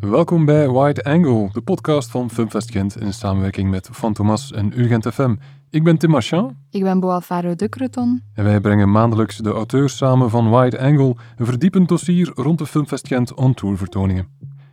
[0.00, 5.08] Welkom bij Wide Angle, de podcast van Filmfest Gent in samenwerking met Fantomas en Urgent
[5.12, 5.34] FM.
[5.70, 6.52] Ik ben Tim Marchand.
[6.70, 8.22] Ik ben Boalfaro de Creton.
[8.34, 12.66] En wij brengen maandelijks de auteurs samen van Wide Angle, een verdiepend dossier rond de
[12.66, 14.28] Filmfest Gent on-tour vertoningen.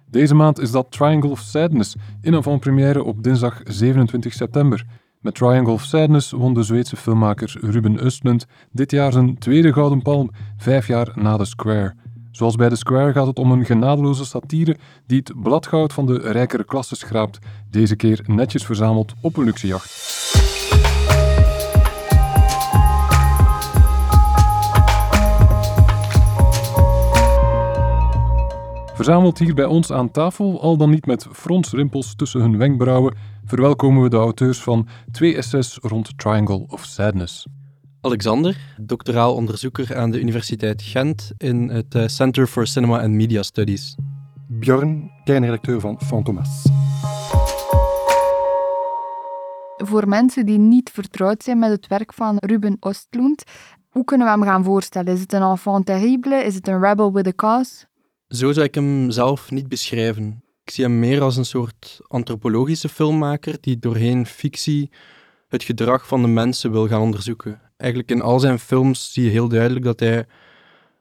[0.09, 4.86] Deze maand is dat Triangle of Sadness, in avant-première op dinsdag 27 september.
[5.20, 10.02] Met Triangle of Sadness won de Zweedse filmmaker Ruben Östlund dit jaar zijn tweede Gouden
[10.02, 11.96] Palm, vijf jaar na The Square.
[12.36, 16.18] Zoals bij The Square gaat het om een genadeloze satire die het bladgoud van de
[16.18, 19.91] rijkere klasse schraapt, deze keer netjes verzameld op een luxejacht.
[28.93, 34.03] Verzameld hier bij ons aan tafel, al dan niet met fronsrimpels tussen hun wenkbrauwen, verwelkomen
[34.03, 37.47] we de auteurs van twee essays rond Triangle of Sadness.
[38.05, 43.44] Alexander, doctoraal onderzoeker aan de Universiteit Gent in het eh, Center for Cinema and Media
[43.44, 43.95] Studies.
[44.47, 46.66] Bjorn, kernredacteur van Fantomas.
[49.77, 53.52] Voor mensen die niet vertrouwd zijn met het werk van Ruben Östlund,
[53.89, 55.13] hoe kunnen we hem gaan voorstellen?
[55.13, 56.43] Is het een enfant terrible?
[56.43, 57.85] Is het een rebel with a cause?
[58.27, 60.43] Zo zou ik hem zelf niet beschrijven.
[60.63, 64.91] Ik zie hem meer als een soort antropologische filmmaker die doorheen fictie
[65.47, 67.64] het gedrag van de mensen wil gaan onderzoeken.
[67.77, 70.25] Eigenlijk in al zijn films zie je heel duidelijk dat hij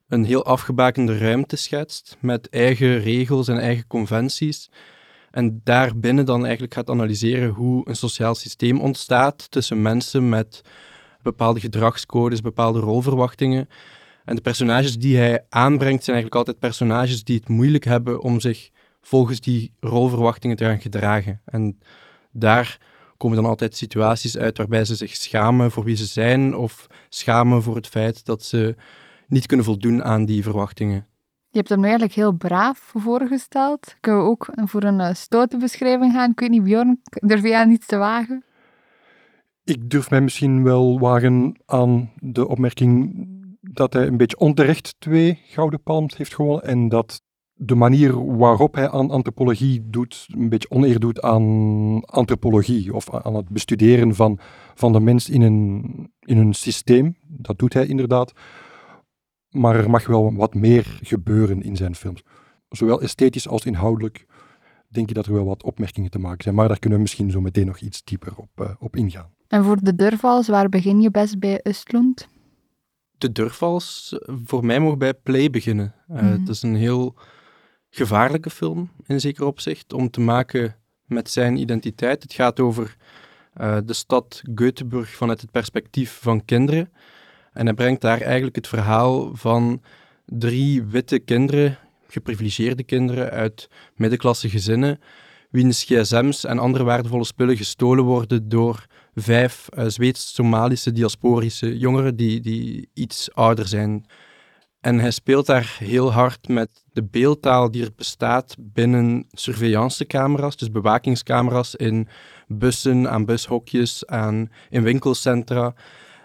[0.08, 4.70] een heel afgebakende ruimte schetst met eigen regels en eigen conventies.
[5.30, 10.62] En daarbinnen dan eigenlijk gaat analyseren hoe een sociaal systeem ontstaat tussen mensen met
[11.22, 13.68] bepaalde gedragscodes, bepaalde rolverwachtingen.
[14.24, 18.40] En de personages die hij aanbrengt zijn eigenlijk altijd personages die het moeilijk hebben om
[18.40, 21.40] zich volgens die rolverwachtingen te gaan gedragen.
[21.44, 21.78] En
[22.32, 22.78] daar
[23.16, 27.62] komen dan altijd situaties uit waarbij ze zich schamen voor wie ze zijn of schamen
[27.62, 28.74] voor het feit dat ze
[29.28, 31.06] niet kunnen voldoen aan die verwachtingen.
[31.48, 33.96] Je hebt hem nu eigenlijk heel braaf voorgesteld.
[34.00, 36.30] Kunnen we ook voor een uh, stoute beschrijving gaan?
[36.30, 38.44] Ik weet niet, Bjorn, durf jij aan iets te wagen?
[39.64, 43.12] Ik durf mij misschien wel wagen aan de opmerking
[43.60, 47.22] dat hij een beetje onterecht twee gouden palms heeft gewonnen en dat
[47.64, 53.34] de manier waarop hij aan antropologie doet, een beetje oneer doet aan antropologie of aan
[53.34, 54.38] het bestuderen van,
[54.74, 55.82] van de mens in een,
[56.20, 57.16] in een systeem.
[57.26, 58.32] Dat doet hij inderdaad.
[59.50, 62.22] Maar er mag wel wat meer gebeuren in zijn films.
[62.68, 64.26] Zowel esthetisch als inhoudelijk
[64.88, 66.54] denk ik dat er wel wat opmerkingen te maken zijn.
[66.54, 69.30] Maar daar kunnen we misschien zo meteen nog iets dieper op, uh, op ingaan.
[69.48, 72.28] En voor de durvals, waar begin je best bij Östlund?
[73.18, 75.94] De durvals, voor mij mogen bij Play beginnen.
[76.10, 76.40] Uh, mm -hmm.
[76.40, 77.14] Het is een heel
[77.94, 82.22] gevaarlijke film in zeker opzicht om te maken met zijn identiteit.
[82.22, 82.96] Het gaat over
[83.60, 86.92] uh, de stad Göteborg vanuit het perspectief van kinderen.
[87.52, 89.82] En hij brengt daar eigenlijk het verhaal van
[90.26, 91.78] drie witte kinderen,
[92.08, 95.00] geprivilegeerde kinderen uit middenklasse gezinnen,
[95.50, 102.40] wiens gsm's en andere waardevolle spullen gestolen worden door vijf uh, Zweeds-Somalische diasporische jongeren die,
[102.40, 104.06] die iets ouder zijn.
[104.84, 110.70] En hij speelt daar heel hard met de beeldtaal die er bestaat binnen surveillancecamera's, dus
[110.70, 112.08] bewakingscamera's in
[112.46, 115.74] bussen, aan bushokjes, aan, in winkelcentra.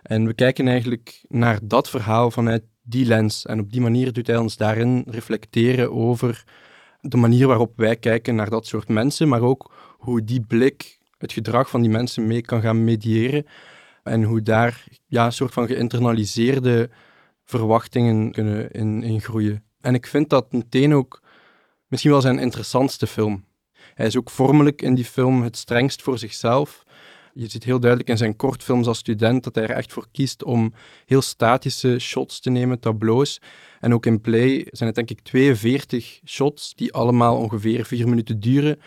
[0.04, 3.46] En we kijken eigenlijk naar dat verhaal vanuit die lens.
[3.46, 6.44] En op die manier doet hij ons daarin reflecteren over
[7.02, 11.34] de manier waarop wij kijken naar dat soort mensen, maar ook hoe die blik het
[11.34, 13.46] gedrag van die mensen mee kan gaan mediëren.
[14.04, 16.90] En hoe daar ja, een soort van geïnternaliseerde
[17.50, 19.64] verwachtingen kunnen in, in groeien.
[19.82, 21.22] En ik vind dat meteen ook
[21.88, 23.46] misschien wel zijn interessantste film.
[23.94, 26.84] Hij is ook vormelijk in die film het strengst voor zichzelf.
[27.34, 30.44] Je ziet heel duidelijk in zijn kortfilms als student dat hij er echt voor kiest
[30.44, 30.74] om
[31.06, 33.42] heel statische shots te nemen, tableaus.
[33.80, 38.40] En ook in Play zijn het denk ik 42 shots die allemaal ongeveer vier minuten
[38.40, 38.80] duren,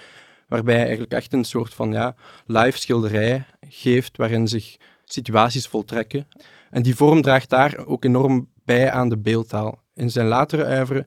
[0.49, 2.15] waarbij hij eigenlijk echt een soort van ja,
[2.47, 6.29] live schilderij geeft waarin zich situaties voltrekken.
[6.71, 9.79] En die vorm draagt daar ook enorm bij aan de beeldtaal.
[9.95, 11.07] In zijn latere uiveren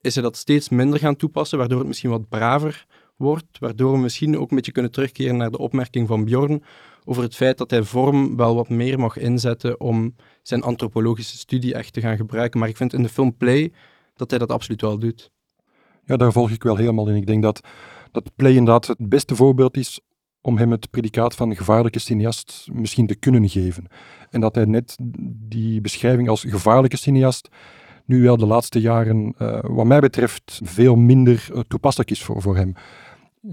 [0.00, 2.86] is hij dat steeds minder gaan toepassen, waardoor het misschien wat braver
[3.16, 6.62] wordt, waardoor we misschien ook een beetje kunnen terugkeren naar de opmerking van Bjorn
[7.04, 11.74] over het feit dat hij vorm wel wat meer mag inzetten om zijn antropologische studie
[11.74, 12.60] echt te gaan gebruiken.
[12.60, 13.72] Maar ik vind in de film Play
[14.14, 15.30] dat hij dat absoluut wel doet.
[16.04, 17.16] Ja, daar volg ik wel helemaal in.
[17.16, 17.60] Ik denk dat,
[18.12, 20.00] dat Play inderdaad het beste voorbeeld is
[20.42, 23.86] om hem het predicaat van gevaarlijke cineast misschien te kunnen geven.
[24.30, 24.96] En dat hij net
[25.48, 27.48] die beschrijving als gevaarlijke cineast
[28.06, 32.42] nu wel de laatste jaren, uh, wat mij betreft, veel minder uh, toepasselijk is voor,
[32.42, 32.74] voor hem.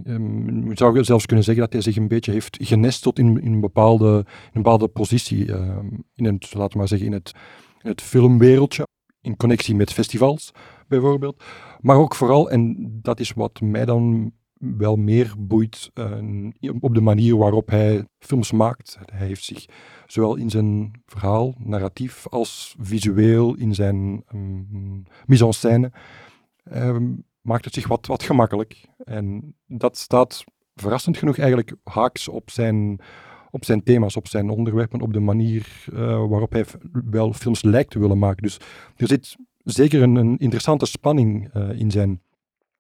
[0.06, 3.54] Um, je zou zelfs kunnen zeggen dat hij zich een beetje heeft genesteld in, in,
[3.54, 5.46] een, bepaalde, in een bepaalde positie.
[5.46, 5.78] Uh,
[6.16, 7.32] in het, laten we maar zeggen, in het,
[7.82, 8.88] in het filmwereldje.
[9.22, 10.52] in connectie met festivals,
[10.88, 11.44] bijvoorbeeld.
[11.80, 17.02] Maar ook vooral, en dat is wat mij dan wel meer boeit, uh, op de
[17.02, 19.00] manier waarop hij films maakt.
[19.06, 19.66] Hij heeft zich
[20.08, 25.92] zowel in zijn verhaal, narratief, als visueel in zijn um, mise en scène,
[26.74, 26.98] uh,
[27.42, 28.86] maakt het zich wat, wat gemakkelijk.
[29.04, 30.44] En dat staat
[30.76, 33.00] verrassend genoeg eigenlijk haaks op zijn,
[33.52, 35.98] op zijn thema's, op zijn onderwerpen, op de manier uh,
[36.28, 38.44] waarop hij wel films lijkt te willen maken.
[38.44, 38.58] Dus
[38.96, 42.22] er zit zeker een, een interessante spanning uh, in, zijn,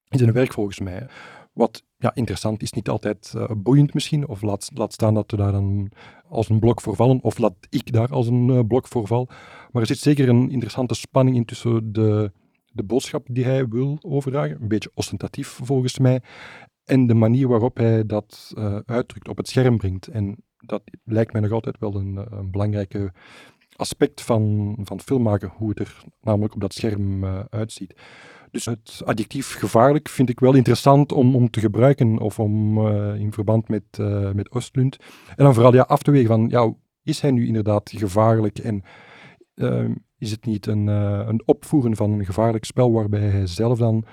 [0.07, 1.07] in zijn werk volgens mij.
[1.53, 5.37] Wat ja, interessant is, niet altijd uh, boeiend misschien, of laat, laat staan dat we
[5.37, 5.91] daar dan
[6.29, 9.25] als een blok voor vallen, of laat ik daar als een blok voor val.
[9.71, 12.31] Maar er zit zeker een interessante spanning in tussen de,
[12.71, 16.21] de boodschap die hij wil overdragen, een beetje ostentatief volgens mij,
[16.83, 20.07] en de manier waarop hij dat uh, uitdrukt, op het scherm brengt.
[20.07, 23.13] En dat lijkt mij nog altijd wel een, eh, een belangrijke
[23.75, 27.93] aspect van, van filmmaken, hoe het er namelijk op dat scherm uitziet.
[28.51, 33.15] Dus het adjectief gevaarlijk vind ik wel interessant om, om te gebruiken of om uh,
[33.15, 34.97] in verband met, uh, met Oostlund.
[35.35, 36.73] En dan vooral ja, af te wegen van, ja,
[37.03, 38.83] is hij nu inderdaad gevaarlijk en
[40.17, 44.05] is het niet een, een opvoeren van een gevaarlijk spel waarbij hij zelf dan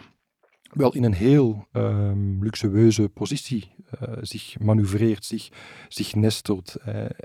[0.72, 3.74] wel in een heel um, luxueuze positie
[4.20, 5.48] zich manoeuvreert, zich,
[5.88, 6.76] zich nestelt.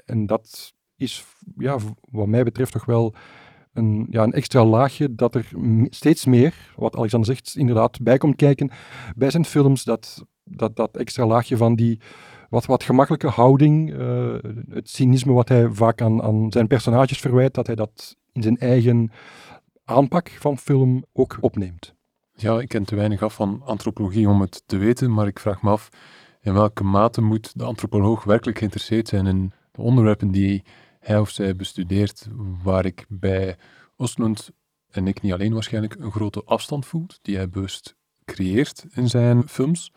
[0.06, 1.26] En dat is,
[1.58, 1.78] ja,
[2.10, 3.16] wat mij betreft, toch wel
[3.74, 5.48] een, ja, een extra laagje dat er
[5.90, 8.72] steeds meer, wat Alexander zegt, inderdaad bij komt kijken
[9.16, 9.84] bij zijn films.
[9.84, 12.00] Dat, dat, dat extra laagje van die
[12.50, 14.36] wat, wat gemakkelijke houding, uh,
[14.70, 18.58] het cynisme wat hij vaak aan, aan zijn personages verwijt, dat hij dat in zijn
[18.58, 19.12] eigen
[19.86, 21.94] aanpak van film ook opneemt.
[22.34, 25.62] Ja, ik ken te weinig af van antropologie om het te weten, maar ik vraag
[25.62, 25.90] me af
[26.42, 30.64] in welke mate moet de antropoloog werkelijk geïnteresseerd zijn in de onderwerpen die
[31.02, 32.28] hij of zij bestudeert,
[32.64, 33.58] waar ik bij
[33.96, 34.52] Oslund
[34.90, 37.96] en ik niet alleen waarschijnlijk een grote afstand voel, die hij bewust
[38.26, 39.94] creëert in zijn films.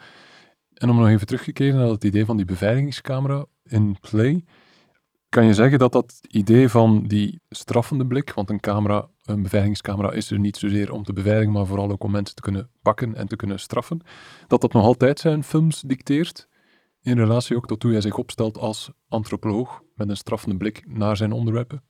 [0.74, 4.44] En om nog even terug te keren naar het idee van die beveiligingscamera in Play,
[5.28, 10.12] kan je zeggen dat dat idee van die straffende blik, want een camera, een beveiligingscamera
[10.12, 13.14] is er niet zozeer om te beveiligen, maar vooral ook om mensen te kunnen pakken
[13.14, 14.00] en te kunnen straffen,
[14.46, 16.48] dat dat nog altijd zijn films dicteert,
[17.00, 21.16] in relatie ook tot hoe hij zich opstelt als antropoloog, met een straffende blik naar
[21.16, 21.82] zijn onderwerpen?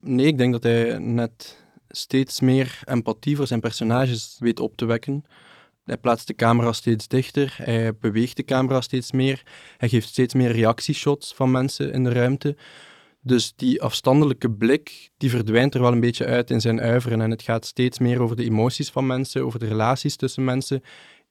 [0.00, 4.84] Nee, ik denk dat hij net steeds meer empathie voor zijn personages weet op te
[4.84, 5.24] wekken.
[5.84, 9.42] Hij plaatst de camera steeds dichter, hij beweegt de camera steeds meer,
[9.76, 12.56] hij geeft steeds meer reactieshots van mensen in de ruimte.
[13.20, 17.30] Dus die afstandelijke blik, die verdwijnt er wel een beetje uit in zijn uiveren en
[17.30, 20.82] het gaat steeds meer over de emoties van mensen, over de relaties tussen mensen,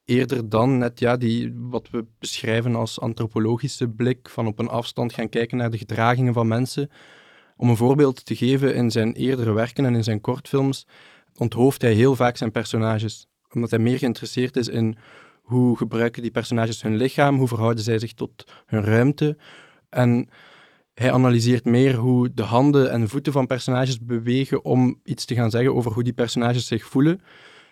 [0.07, 5.13] eerder dan net ja, die, wat we beschrijven als antropologische blik, van op een afstand
[5.13, 6.89] gaan kijken naar de gedragingen van mensen.
[7.57, 10.87] Om een voorbeeld te geven, in zijn eerdere werken en in zijn kortfilms
[11.37, 14.97] onthoofdt hij heel vaak zijn personages omdat hij meer geïnteresseerd is in
[15.41, 19.37] hoe gebruiken die personages hun lichaam, hoe verhouden zij zich tot hun ruimte.
[19.89, 20.29] En
[20.93, 25.51] hij analyseert meer hoe de handen en voeten van personages bewegen om iets te gaan
[25.51, 27.21] zeggen over hoe die personages zich voelen.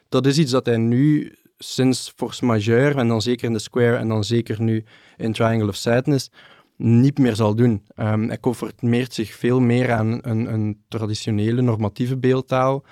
[0.10, 3.96] Dat is iets dat hij nu sinds Force Majeure, en dan zeker in The Square
[3.96, 4.84] en dan zeker nu
[5.18, 6.32] in Triangle of Sadness,
[6.78, 7.86] niet meer zal doen.
[7.96, 12.84] Um, hij conformeert zich veel meer aan een, een traditionele normatieve beeldtaal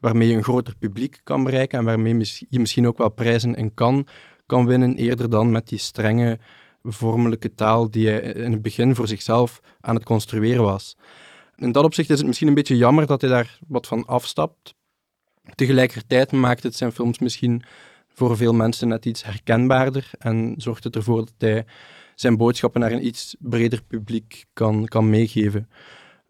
[0.00, 3.74] waarmee je een groter publiek kan bereiken en waarmee je misschien ook wel prijzen en
[3.74, 4.06] kan,
[4.46, 6.38] kan winnen, eerder dan met die strenge
[6.82, 10.96] vormelijke taal die hij in het begin voor zichzelf aan het construeren was.
[11.56, 14.74] In dat opzicht is het misschien een beetje jammer dat hij daar wat van afstapt.
[15.54, 17.62] Tegelijkertijd maakt het zijn films misschien
[18.14, 21.64] voor veel mensen net iets herkenbaarder en zorgt het ervoor dat hij
[22.14, 25.68] zijn boodschappen naar een iets breder publiek kan, kan meegeven.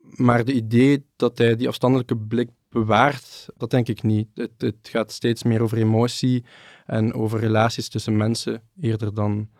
[0.02, 4.28] Maar de idee dat hij die afstandelijke blik bewaart, dat denk ik niet.
[4.34, 6.44] Het, het, gaat steeds meer over emotie
[6.86, 9.50] en over relaties tussen mensen, eerder dan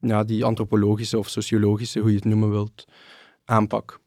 [0.00, 2.84] ja, die antropologische of sociologische, hoe je het noemen wilt,
[3.44, 4.00] aanpak.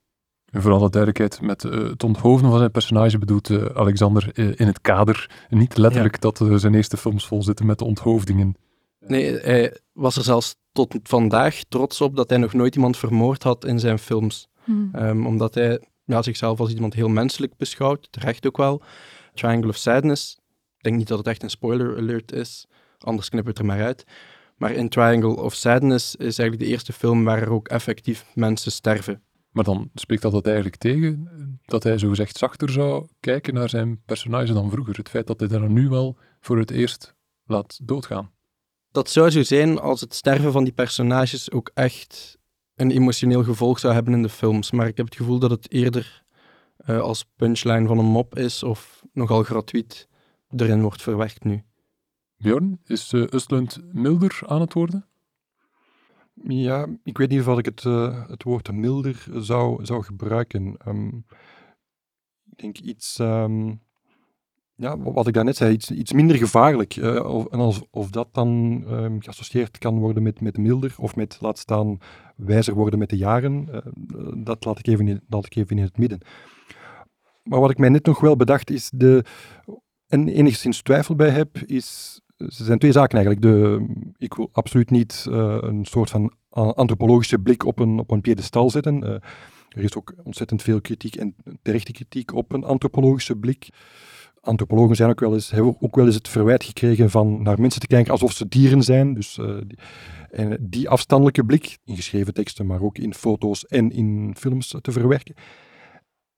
[0.52, 4.54] En voor alle duidelijkheid, met uh, het onthoofden van zijn personage bedoelt uh, Alexander uh,
[4.56, 6.32] in het kader niet letterlijk ja.
[6.32, 8.56] dat zijn eerste films vol zitten met onthoofdingen.
[9.00, 13.44] Nee, hij was er zelfs tot vandaag trots op dat hij nog nooit iemand vermoord
[13.44, 14.48] had in zijn films.
[14.64, 14.92] Hmm.
[14.96, 18.82] Um, omdat hij ja, zichzelf als iemand heel menselijk beschouwt, terecht ook wel.
[19.34, 20.40] Triangle of Sadness,
[20.78, 22.66] ik denk niet dat het echt een spoiler alert is,
[23.00, 24.04] anders knippen we het er maar uit.
[24.58, 28.72] Maar in Triangle of Sadness is eigenlijk de eerste film waar er ook effectief mensen
[28.72, 29.22] sterven.
[29.50, 31.30] Maar dan spreekt dat, dat eigenlijk tegen
[31.66, 34.98] dat hij zogezegd zachter zou kijken naar zijn personage dan vroeger.
[34.98, 38.32] Het feit dat hij daar nu wel voor het eerst laat doodgaan.
[38.92, 42.38] Dat zou zo zijn als het sterven van die personages ook echt
[42.76, 44.72] een emotioneel gevolg zou hebben in de films.
[44.72, 46.24] Maar ik heb het gevoel dat het eerder
[46.88, 50.08] uh, als punchline van een mop is of nogal gratuit
[50.56, 51.64] erin wordt verwerkt nu.
[52.38, 55.09] Bjorn, is uh, Östlund milder aan het worden?
[56.44, 60.78] Ja, ik weet niet of ik het, uh, het woord milder zou, zou gebruiken.
[60.88, 61.26] Um,
[62.52, 63.82] ik denk iets, um,
[64.76, 66.96] ja, wat ik daarnet zei, iets, iets minder gevaarlijk.
[66.96, 67.60] Uh, of, en
[67.92, 71.98] of dat dan um, geassocieerd kan worden met, met milder of met, laat staan,
[72.36, 75.84] wijzer worden met de jaren, uh, dat laat ik, even in, laat ik even in
[75.84, 76.22] het midden.
[77.44, 79.24] Maar wat ik mij net nog wel bedacht is, de,
[80.08, 83.46] en enigszins twijfel bij heb, is er zijn twee zaken eigenlijk.
[83.46, 83.86] De,
[84.18, 88.70] ik wil absoluut niet uh, een soort van antropologische blik op een, op een piedestal
[88.70, 89.04] zetten.
[89.04, 89.10] Uh,
[89.70, 93.70] er is ook ontzettend veel kritiek en terechte kritiek op een antropologische blik.
[94.42, 97.82] Antropologen zijn ook wel eens, hebben ook wel eens het verwijt gekregen van naar mensen
[97.82, 99.14] te kijken alsof ze dieren zijn.
[99.14, 99.78] Dus die,
[100.32, 104.92] en die afstandelijke blik, in geschreven teksten, maar ook in foto's en in films te
[104.92, 105.36] verwerken.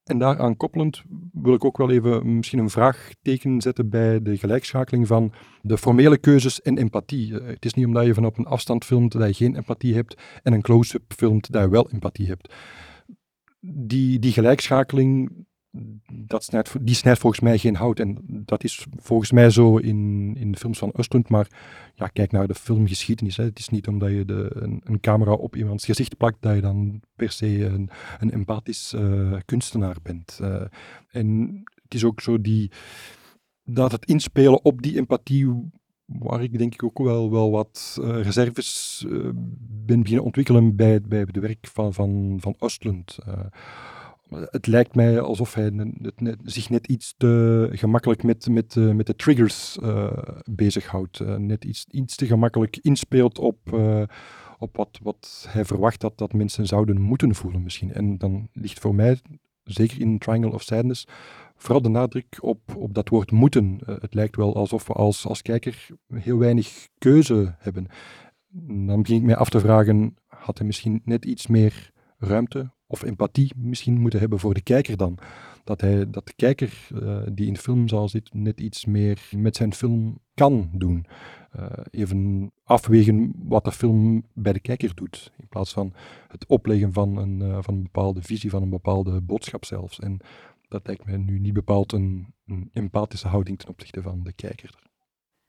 [0.04, 5.06] En daaraan koppelend wil ik ook wel even misschien een vraagteken zetten bij de gelijkschakeling
[5.06, 7.40] van de formele keuzes en empathie.
[7.40, 9.94] Eh, het is niet omdat je van op een afstand filmt dat je geen empathie
[9.94, 12.54] hebt en een close-up filmt dat je wel empathie hebt.
[13.60, 15.46] Die, die gelijkschakeling,
[16.12, 17.98] dat snijdt, die snijdt volgens mij geen hout.
[17.98, 21.28] En dat is volgens mij zo in, in de films van Östlund.
[21.28, 21.46] Maar
[21.94, 23.36] ja, kijk naar de filmgeschiedenis.
[23.36, 23.44] Hè.
[23.44, 24.50] Het is niet omdat je de,
[24.84, 29.36] een, camera op iemands gezicht plakt dat je dan per se een, een empathisch uh,
[29.44, 30.38] kunstenaar bent.
[30.42, 30.62] Uh,
[31.10, 32.70] en het is ook zo die,
[33.64, 35.70] dat het inspelen op die empathie
[36.04, 39.04] waar ik denk ik ook wel, wel wat uh, reserves
[39.68, 42.54] ben beginnen ontwikkelen bij, bij het werk van, van, van
[44.40, 45.92] het lijkt mij alsof hij
[46.42, 50.12] zich net iets te gemakkelijk met, met, uh, met de triggers uh,
[50.50, 51.20] bezighoudt.
[51.20, 53.58] Uh, net iets, iets te gemakkelijk inspeelt op,
[54.58, 57.92] op wat, wat hij verwacht dat, dat mensen zouden moeten voelen misschien.
[57.92, 59.18] En dan ligt voor mij,
[59.64, 61.06] zeker in Triangle of Sadness,
[61.56, 63.78] vooral de nadruk op, op dat woord moeten.
[63.84, 67.86] het lijkt wel alsof we als, als kijker heel weinig keuze hebben.
[68.86, 73.02] Dan begin ik mij af te vragen, had hij misschien net iets meer ruimte of
[73.02, 75.18] empathie misschien moeten hebben voor de kijker dan.
[75.64, 79.56] Dat, hij, dat de kijker uh, die in de filmzaal zit net iets meer met
[79.56, 81.06] zijn film kan doen.
[81.56, 85.32] Uh, even afwegen wat de film bij de kijker doet.
[85.38, 85.92] In plaats van
[86.28, 89.98] het opleggen van een, uh, van een bepaalde visie, van een bepaalde boodschap zelfs.
[89.98, 90.20] En
[90.68, 94.74] dat lijkt mij nu niet bepaald een, een empathische houding ten opzichte van de kijker.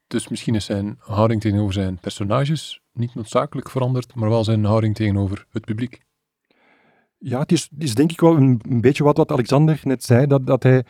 [0.08, 4.96] Dus misschien is zijn houding tegenover zijn personages niet noodzakelijk veranderd, maar wel zijn houding
[4.96, 6.02] tegenover het publiek.
[7.26, 10.28] Ja, het is, is denk ik wel een, een, beetje wat, wat Alexander net zei,
[10.28, 10.86] dat, dat hij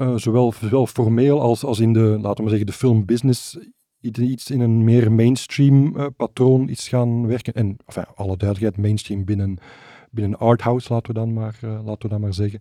[0.00, 3.58] uh, zowel, zowel formeel als, als in de, laten we zeggen, de filmbusiness
[4.00, 7.54] iets in een meer mainstream uh, patroon is gaan werken.
[7.54, 9.58] En enfin, alle duidelijkheid, mainstream binnen,
[10.10, 12.60] binnen arthouse, laten we dan maar, uh, laten we dan maar zeggen.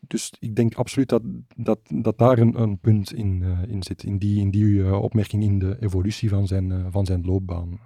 [0.00, 1.22] Dus ik denk absoluut dat,
[1.56, 5.58] dat, dat daar een, een punt in, in zit, in die, in die opmerking in
[5.58, 7.80] de evolutie van zijn, van zijn loopbaan.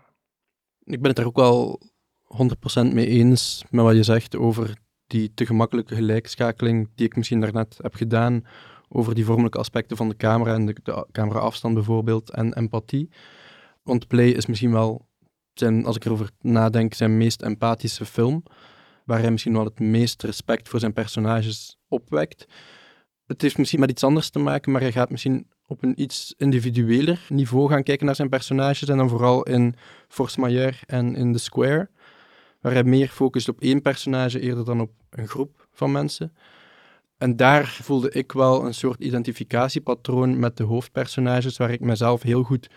[0.85, 1.81] Ik ben het er ook wel
[2.25, 4.77] 100% mee eens met wat je zegt over
[5.07, 8.45] die te gemakkelijke gelijkschakeling die ik misschien daarnet heb gedaan
[8.89, 13.11] over die vormelijke aspecten van de camera en de, cameraafstand bijvoorbeeld en empathie.
[13.83, 15.09] Want Play is misschien wel,
[15.53, 18.43] zijn, als ik erover nadenk, zijn meest empathische film,
[19.05, 22.47] waar hij misschien wel het meest respect voor zijn personages opwekt.
[23.27, 26.35] Het heeft misschien met iets anders te maken, maar hij gaat misschien op een iets
[26.37, 29.75] individueler niveau gaan kijken naar zijn personages en dan vooral in
[30.09, 31.91] Force Majeure en in The Square
[32.65, 36.33] waar hij meer focust op één personage eerder dan op een groep van mensen.
[37.19, 42.43] En daar voelde ik wel een soort identificatiepatroon met de hoofdpersonages, waar ik mezelf heel
[42.43, 42.71] goed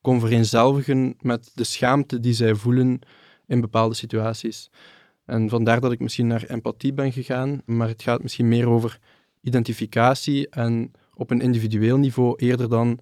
[0.00, 2.98] kon vereenzelvigen met de schaamte die zij voelen
[3.46, 4.70] in bepaalde situaties.
[5.24, 8.98] En vandaar dat ik misschien naar empathie ben gegaan, maar het gaat misschien meer over
[9.40, 12.98] identificatie en op een individueel niveau eerder dan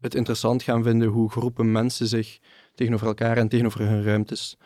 [0.00, 2.38] het interessant gaan vinden hoe groepen mensen zich
[2.74, 4.56] tegenover elkaar en tegenover hun ruimtes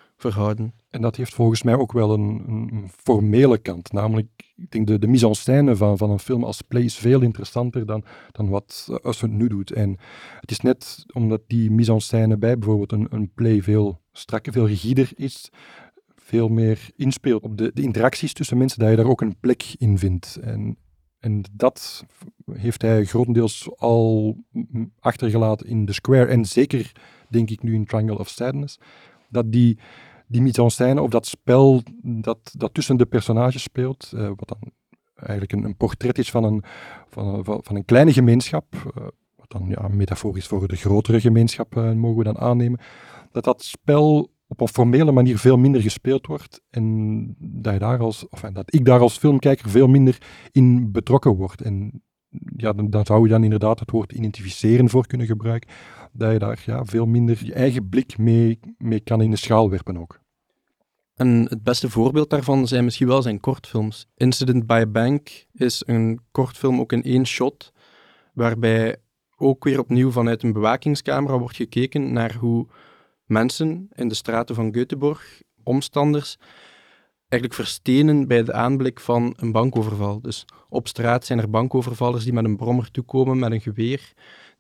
[0.91, 3.93] En dat heeft volgens mij ook wel een, een formele kant.
[3.93, 6.97] Namelijk, ik denk de, de mise en scène van, van een film als Play is
[6.97, 9.71] veel interessanter dan, dan wat Uswend nu doet.
[9.71, 9.99] En
[10.41, 14.53] het is net omdat die mise en scène bij bijvoorbeeld een, een Play veel strakker,
[14.53, 15.51] veel rigider is,
[16.15, 19.75] veel meer inspeelt op de, de interacties tussen mensen, dat je daar ook een plek
[19.79, 20.37] in vindt.
[20.37, 20.77] En,
[21.19, 22.05] en dat
[22.53, 24.37] heeft hij grotendeels al
[24.99, 26.93] achtergelaten in The Square en zeker,
[27.29, 28.79] denk ik, nu in Triangle of Sadness
[29.35, 29.79] dat die,
[30.27, 34.49] die mise en scène of dat spel dat, dat tussen de personages speelt, uh, wat
[34.49, 34.73] dan
[35.15, 36.63] eigenlijk een, een, portret is van een,
[37.09, 39.05] van, van, van een kleine gemeenschap, uh,
[39.37, 42.81] wat dan ja, metaforisch voor de grotere gemeenschap uh, mogen we dan aannemen,
[43.33, 48.29] dat dat spel op een formele manier veel minder gespeeld wordt en dat, daar als,
[48.29, 50.19] of, dat ik daar als filmkijker veel minder
[50.53, 51.61] in betrokken word.
[51.61, 52.03] En
[52.57, 55.71] ja, dan zou je dan inderdaad het woord identificeren voor kunnen gebruiken,
[56.17, 59.71] dat je daar ja, veel minder je eigen blik mee, mee kan in de schaal
[59.71, 60.21] werpen ook.
[61.15, 64.07] En het beste voorbeeld daarvan zijn misschien wel zijn kortfilms.
[64.17, 67.73] Incident by a Bank is een kortfilm, ook in één shot,
[68.33, 68.97] waarbij
[69.37, 72.67] ook weer opnieuw vanuit een bewakingscamera wordt gekeken naar hoe
[73.25, 76.39] mensen in de straten van Göteborg, omstanders,
[77.29, 80.21] eigenlijk verstenen bij de aanblik van een bankoverval.
[80.21, 84.13] Dus op straat zijn er bankovervallers die met een brommer toekomen, met een geweer,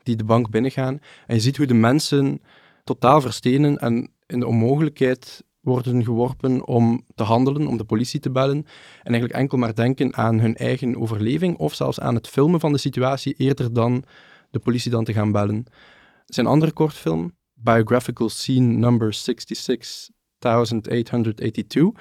[0.04, 0.98] die de bank binnengaan.
[1.26, 2.40] En je ziet hoe de mensen
[2.84, 8.30] totaal verstenen en in de onmogelijkheid worden geworpen om te handelen, om de politie te
[8.30, 8.66] bellen.
[9.02, 12.72] En eigenlijk enkel maar denken aan hun eigen overleving of zelfs aan het filmen van
[12.72, 14.04] de situatie eerder dan
[14.50, 15.64] de politie dan te gaan bellen.
[16.24, 21.92] Zijn andere kortfilm, Biographical Scene Number 66882,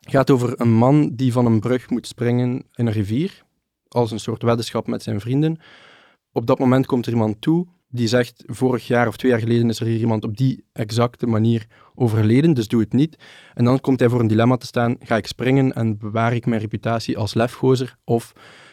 [0.00, 3.44] gaat over een man die van een brug moet springen in een rivier,
[3.88, 5.58] als een soort weddenschap met zijn vrienden.
[6.32, 9.68] Op dat moment komt er iemand toe die zegt, vorig jaar of twee jaar geleden
[9.68, 13.18] is er hier iemand op die exacte manier overleden, dus doe het niet.
[13.54, 16.46] En dan komt hij voor een dilemma te staan, ga ik springen en bewaar ik
[16.46, 18.32] mijn reputatie als lefgozer, of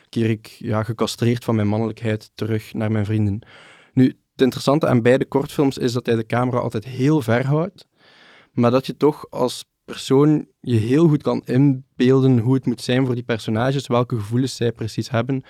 [0.09, 3.47] keer ik ja, gecastreerd van mijn mannelijkheid terug naar mijn vrienden.
[3.93, 7.87] Nu, het interessante aan beide kortfilms is dat hij de camera altijd heel ver houdt,
[8.51, 13.05] maar dat je toch als persoon je heel goed kan inbeelden hoe het moet zijn
[13.05, 15.43] voor die personages, welke gevoelens zij precies hebben,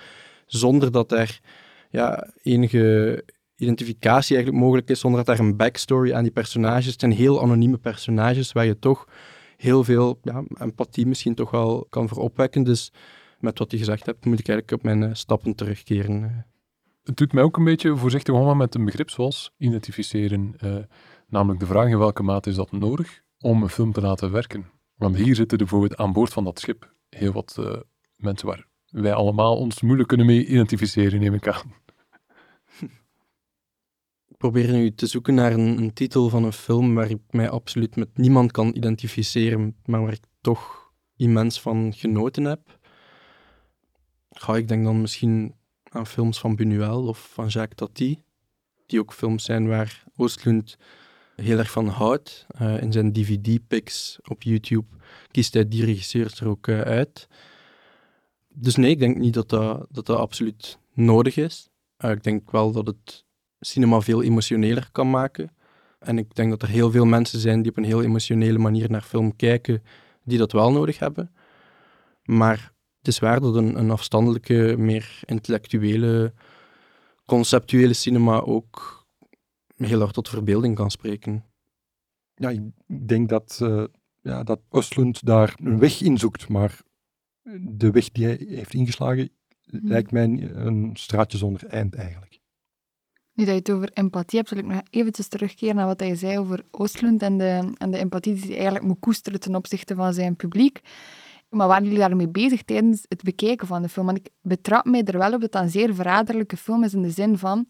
[0.46, 1.40] zonder dat er
[1.90, 3.24] ja, enige
[3.56, 6.86] identificatie eigenlijk mogelijk is, zonder dat er een backstory aan die personages.
[6.86, 9.08] Het zijn heel anonieme personages waar je toch
[9.56, 12.62] heel veel ja, empathie misschien toch wel kan voor opwekken.
[12.62, 12.92] Dus
[13.38, 16.22] met wat je gezegd hebt, moet ik eigenlijk op mijn eh, stappen terugkeren.
[16.24, 16.30] eh.
[17.02, 20.54] Het doet mij ook een beetje voorzichtig omgaan met een begrip zoals identificeren.
[20.58, 20.76] eh,
[21.28, 24.66] namelijk de vraag in welke mate is dat nodig om een film te laten werken.
[24.96, 27.58] Want hier zitten bijvoorbeeld aan boord van dat schip heel wat
[28.16, 31.74] mensen waar wij allemaal ons moeilijk kunnen mee identificeren, neem ik aan.
[34.28, 37.50] Ik probeer nu te zoeken naar een, een titel van een film waar ik mij
[37.50, 42.78] absoluut met niemand kan identificeren, maar waar ik toch immens van genoten heb.
[44.30, 48.22] Ga ik denk dan misschien aan films van Buñuel of van Jacques Tati,
[48.86, 50.76] die ook films zijn waar Oostlund
[51.36, 52.46] heel erg van houdt.
[52.48, 54.96] Eh, in zijn DVD-picks op YouTube
[55.30, 57.28] kiest hij die regisseurs er ook eh, uit.
[58.58, 61.68] Dus nee, ik denk niet dat dat, dat, absoluut nodig is.
[61.96, 63.24] Eh, ik denk wel dat het
[63.60, 65.50] cinema veel emotioneler kan maken.
[65.98, 68.90] En ik denk dat er heel veel mensen zijn die op een heel emotionele manier
[68.90, 69.82] naar film kijken,
[70.24, 71.34] die dat wel nodig hebben.
[72.24, 76.32] Maar het is waar dat een, een afstandelijke, meer intellectuele,
[77.24, 79.06] conceptuele cinema ook
[79.76, 81.44] heel hard tot verbeelding kan spreken.
[82.34, 82.60] Ja, ik
[83.06, 83.84] denk dat, eh
[84.22, 86.80] ja, dat Oostlund daar een weg in zoekt, maar
[87.60, 89.30] de weg die hij heeft ingeslagen
[89.64, 92.40] lijkt mij een straatje zonder eind eigenlijk.
[93.32, 96.14] Nu dat je het over empathie hebt, wil ik nog eventjes terugkeren naar wat hij
[96.14, 99.94] zei over Oostlund en de, en de empathie die hij eigenlijk moet koesteren ten opzichte
[99.94, 100.80] van zijn publiek.
[101.48, 104.06] Maar waren jullie daarmee bezig tijdens het bekijken van de film?
[104.06, 107.02] Want ik betrap mij er wel op dat het een zeer verraderlijke film is in
[107.02, 107.66] de zin van...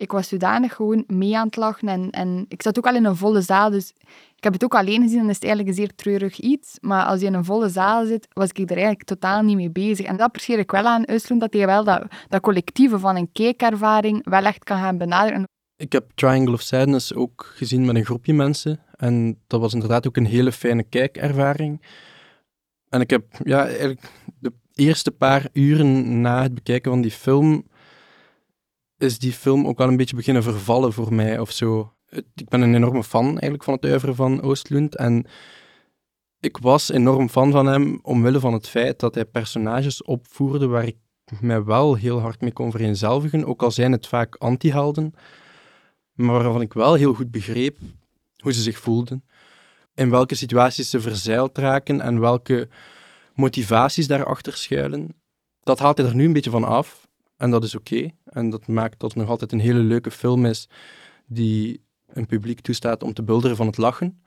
[0.00, 3.04] Ik was zodanig gewoon mee aan het lachen en, en ik zat ook al in
[3.04, 3.92] een volle zaal, dus
[4.36, 6.78] ik heb het ook alleen gezien en is het eigenlijk een zeer treurig iets.
[6.80, 9.70] Maar als je in een volle zaal zit, was ik er eigenlijk totaal niet mee
[9.70, 10.06] bezig.
[10.06, 13.32] En dat apprecieer ik wel aan Östlund, dat hij wel dat, dat collectieve van een
[13.32, 15.44] kijkervaring wel echt kan gaan benaderen.
[15.76, 18.80] Ik heb Triangle of Sadness ook gezien met een groepje mensen.
[18.96, 21.82] En dat was inderdaad ook een hele fijne kijkervaring.
[22.88, 24.00] En ik heb ja, eigenlijk
[24.38, 27.64] de eerste paar uren na het bekijken van die film,
[29.00, 31.92] is die film ook wel een beetje beginnen vervallen voor mij of zo.
[32.34, 34.96] Ik ben een enorme fan eigenlijk van het uiveren van Oostlund.
[34.96, 35.26] En
[36.40, 40.86] ik was enorm fan van hem omwille van het feit dat hij personages opvoerde waar
[40.86, 40.96] ik
[41.40, 45.14] mij wel heel hard mee kon vereenzelvigen, ook al zijn het vaak anti-helden,
[46.12, 47.78] maar waarvan ik wel heel goed begreep
[48.36, 49.24] hoe ze zich voelden,
[49.94, 52.68] in welke situaties ze verzeild raken en welke
[53.34, 55.14] motivaties daarachter schuilen.
[55.62, 57.08] Dat haalt hij er nu een beetje van af
[57.40, 58.10] en dat is oké.
[58.24, 60.68] En dat maakt dat het nog altijd een hele leuke film is
[61.26, 64.22] die een publiek toestaat om te bulderen van het lachen.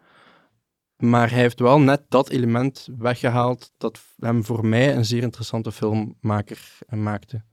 [0.97, 5.71] Maar hij heeft wel net dat element weggehaald dat hem voor mij een zeer interessante
[5.71, 7.43] filmmaker maakte.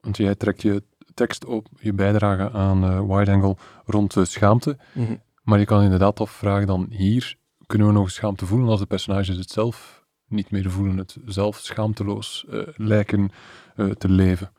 [0.00, 0.82] Want jij trekt je
[1.14, 4.78] tekst op, je bijdrage aan eh Wide Angle rond de schaamte.
[4.92, 5.16] Mhm.
[5.42, 9.36] Maar je kan inderdaad afvragen dan hier, kunnen we nog schaamte voelen als de personages
[9.36, 13.30] het zelf niet meer voelen, het zelf schaamteloos eh, lijken
[13.76, 14.52] eh, te leven.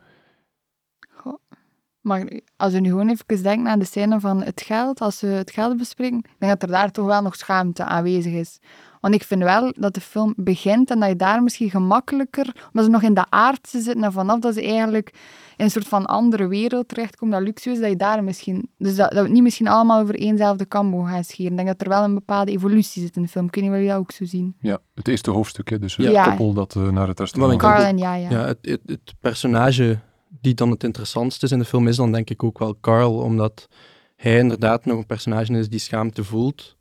[2.02, 5.28] Maar als we nu gewoon even denken aan de scène van het geld, als we
[5.28, 8.60] het geld bespreken, ik denk dat er daar toch wel nog schaamte aanwezig is.
[9.02, 12.86] Want ik vind wel dat de film begint en dat je daar misschien gemakkelijker, omdat
[12.86, 15.10] ze nog in de aardse zitten en vanaf dat ze eigenlijk
[15.58, 19.10] in een soort van andere wereld terechtkomen, dat luxueus, dat je daar misschien, dus dat,
[19.10, 21.52] dat we het niet misschien allemaal over éénzelfde kambo gaan scheren.
[21.52, 23.50] Ik denk dat er wel een bepaalde evolutie zit in de film.
[23.50, 24.56] Kunnen jullie dat ook zo zien?
[24.60, 26.24] Ja, het eerste hoofdstuk, hè, dus het Ja.
[26.24, 28.30] koppel dat eh, naar het restaurant Carl en ja, ja.
[28.30, 30.00] Ja, het, het, het personage
[30.40, 33.18] die dan het interessantste is in de film is dan denk ik ook wel Carl,
[33.18, 33.68] omdat
[34.16, 36.78] hij inderdaad nog een personage is die schaamte voelt,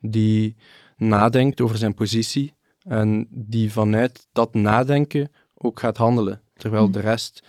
[0.00, 0.56] die
[0.96, 6.42] nadenkt over zijn positie en die vanuit dat nadenken ook gaat handelen.
[6.54, 6.92] Terwijl Hmm.
[6.92, 7.42] de rest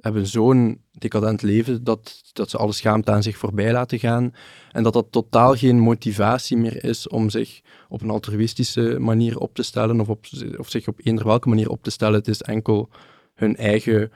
[0.00, 4.34] hebben zo'n decadent leven dat, dat ze alle schaamte aan zich voorbij laten gaan
[4.72, 9.54] en dat dat totaal geen motivatie meer is om zich op een altruïstische manier op
[9.54, 12.18] te stellen of, op, of zich op eender welke manier op te stellen.
[12.18, 12.88] Het is enkel
[13.34, 14.10] hun eigen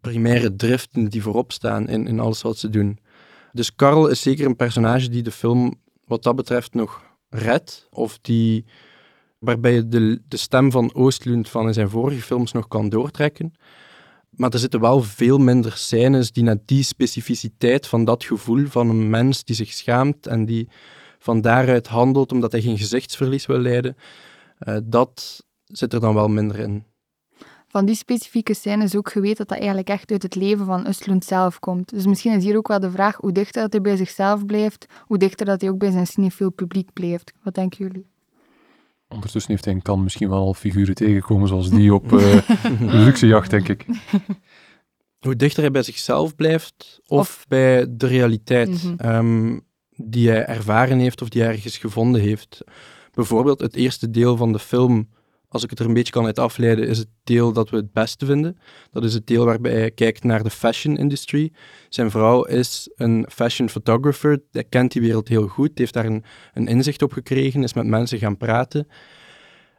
[0.00, 2.98] primaire driften die voorop staan in, in alles wat ze doen.
[3.52, 8.18] Dus Karl is zeker een personage die de film wat dat betreft nog redt, of
[8.18, 8.64] die,
[9.38, 13.52] waarbij je de, de stem van Oostlund van in zijn vorige films nog kan doortrekken.
[14.30, 18.88] Maar er zitten wel veel minder scènes die naar die specificiteit van dat gevoel van
[18.88, 20.68] een mens die zich schaamt en die
[21.18, 23.96] van daaruit handelt omdat hij geen gezichtsverlies wil lijden.
[24.58, 26.84] Eh, dat zit er dan wel minder in.
[27.76, 30.86] Van die specifieke scène is ook geweten dat dat eigenlijk echt uit het leven van
[30.86, 31.88] Östlund zelf komt.
[31.88, 34.86] Dus misschien is hier ook wel de vraag hoe dichter dat hij bij zichzelf blijft,
[35.00, 37.32] hoe dichter dat hij ook bij zijn cinefiel publiek blijft.
[37.42, 38.06] Wat denken jullie?
[39.08, 42.38] Ondertussen heeft hij in Cannes misschien wel al figuren tegengekomen zoals die op eh
[43.06, 43.86] luxejacht, denk ik.
[45.18, 48.94] hoe dichter hij bij zichzelf blijft of, Of- bij de realiteit Mhm.
[48.96, 49.58] ehm,
[49.96, 52.60] die hij ervaren heeft of die hij ergens gevonden heeft.
[53.12, 55.08] Bijvoorbeeld het eerste deel van de film,
[55.48, 57.92] als ik het er een beetje kan uit afleiden, is het deel dat we het
[57.92, 58.58] beste vinden.
[58.90, 61.52] Dat is het deel waarbij hij kijkt naar de fashion industry.
[61.88, 66.24] Zijn vrouw is een fashion photographer, hij kent die wereld heel goed, heeft daar een,
[66.54, 68.88] een inzicht op gekregen, is met mensen gaan praten.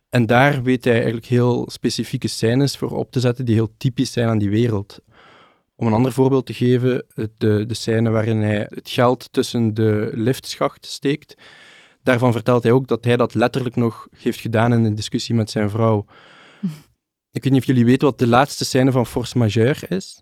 [0.09, 4.11] En daar weet hij eigenlijk heel specifieke scènes voor op te zetten die heel typisch
[4.11, 4.99] zijn aan die wereld.
[5.75, 10.11] Om een ander voorbeeld te geven, de, de scène waarin hij het geld tussen de
[10.13, 11.35] liftschacht steekt.
[12.07, 15.49] Daarvan vertelt hij ook dat hij dat letterlijk nog heeft gedaan in een discussie met
[15.49, 16.05] zijn vrouw.
[17.31, 20.21] Ik weet niet of jullie weten wat de laatste scène van Force Majeure is.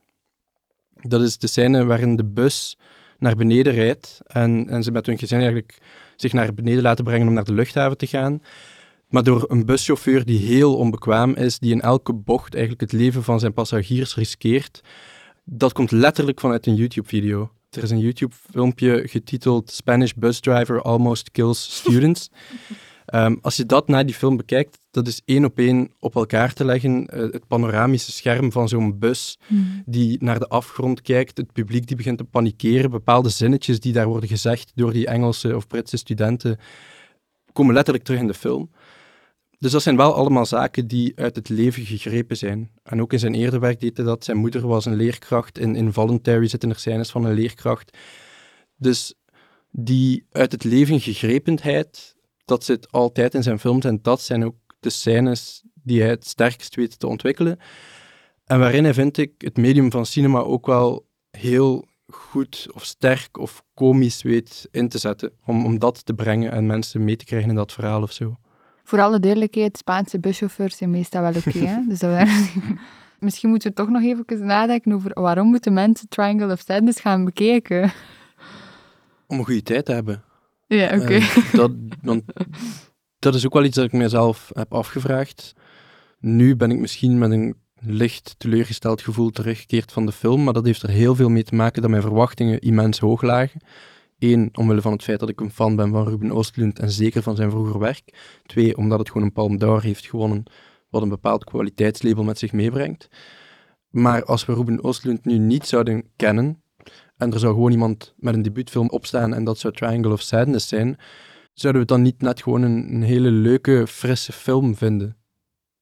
[0.94, 2.78] Dat is de scène waarin de bus
[3.18, 5.78] naar beneden rijdt en, en ze met hun gezin eigenlijk
[6.16, 8.42] zich naar beneden laten brengen om naar de luchthaven te gaan.
[9.10, 13.24] Maar door een buschauffeur die heel onbekwaam is, die in elke bocht eigenlijk het leven
[13.24, 14.82] van zijn passagiers riskeert,
[15.44, 17.52] dat komt letterlijk vanuit een YouTube-video.
[17.76, 22.30] Er is een YouTube-filmpje getiteld Spanish Bus Driver Almost Kills Students.
[23.06, 26.54] Ehm, als je dat na die film bekijkt, dat is één op één op elkaar
[26.54, 27.08] te leggen.
[27.08, 29.40] Eh, het panoramische scherm van zo'n bus
[29.86, 34.08] die naar de afgrond kijkt, het publiek die begint te panikeren, bepaalde zinnetjes die daar
[34.08, 36.60] worden gezegd door die Engelse of Britse studenten,
[37.54, 38.70] komen letterlijk terug in de film.
[39.60, 42.72] Dus dat zijn wel allemaal zaken die uit het leven gegrepen zijn.
[42.84, 44.24] En ook in zijn eerder werk deed hij dat.
[44.24, 45.58] Zijn moeder was een leerkracht.
[45.58, 47.98] In Involuntary zitten er scènes van een leerkracht.
[48.78, 49.14] Dus
[49.72, 52.16] die uit het leven gegrepenheid,
[52.46, 53.86] dat zit altijd in zijn films.
[53.86, 57.60] En dat zijn ook de scènes die hij het sterkst weet te ontwikkelen.
[58.46, 63.38] En waarin hij, vind ik, het medium van cinema ook wel heel goed of sterk
[63.38, 65.32] of komisch weet in te zetten.
[65.46, 68.38] Om, om dat te brengen en mensen mee te krijgen in dat verhaal of zo.
[68.88, 71.84] Voor alle duidelijkheid, Spaanse buschauffeurs zijn meestal wel oké.
[71.88, 72.54] dus dat we-
[73.20, 77.26] Misschien moeten we toch nog even nadenken over waarom moeten mensen Triangle of Sadness gaan
[77.26, 77.92] bekijken.
[79.28, 80.24] Om een goede tijd te hebben.
[80.68, 81.14] Ja, oké.
[81.14, 81.72] Eh, dat,
[82.02, 82.24] want
[83.20, 85.54] dat is ook wel iets dat ik mezelf heb afgevraagd.
[86.20, 90.66] Nu ben ik misschien met een licht teleurgesteld gevoel teruggekeerd van de film, maar dat
[90.66, 93.62] heeft er heel veel mee te maken dat mijn verwachtingen immens hoog lagen.
[94.20, 97.22] Eén, omwille van het feit dat ik een fan ben van Ruben Oostlund en zeker
[97.22, 98.40] van zijn vroeger werk.
[98.46, 100.44] Twee, omdat het gewoon een Palme d'Or heeft gewonnen,
[100.90, 103.10] wat een bepaald kwaliteitslabel met zich meebrengt.
[103.90, 106.62] Maar als we Ruben Oostlund nu niet zouden kennen,
[107.18, 110.68] en er zou gewoon iemand met een debuutfilm opstaan en dat zou Triangle of Sadness
[110.68, 110.98] zijn,
[111.54, 115.18] zouden we dan niet net gewoon een, een hele leuke, frisse film vinden?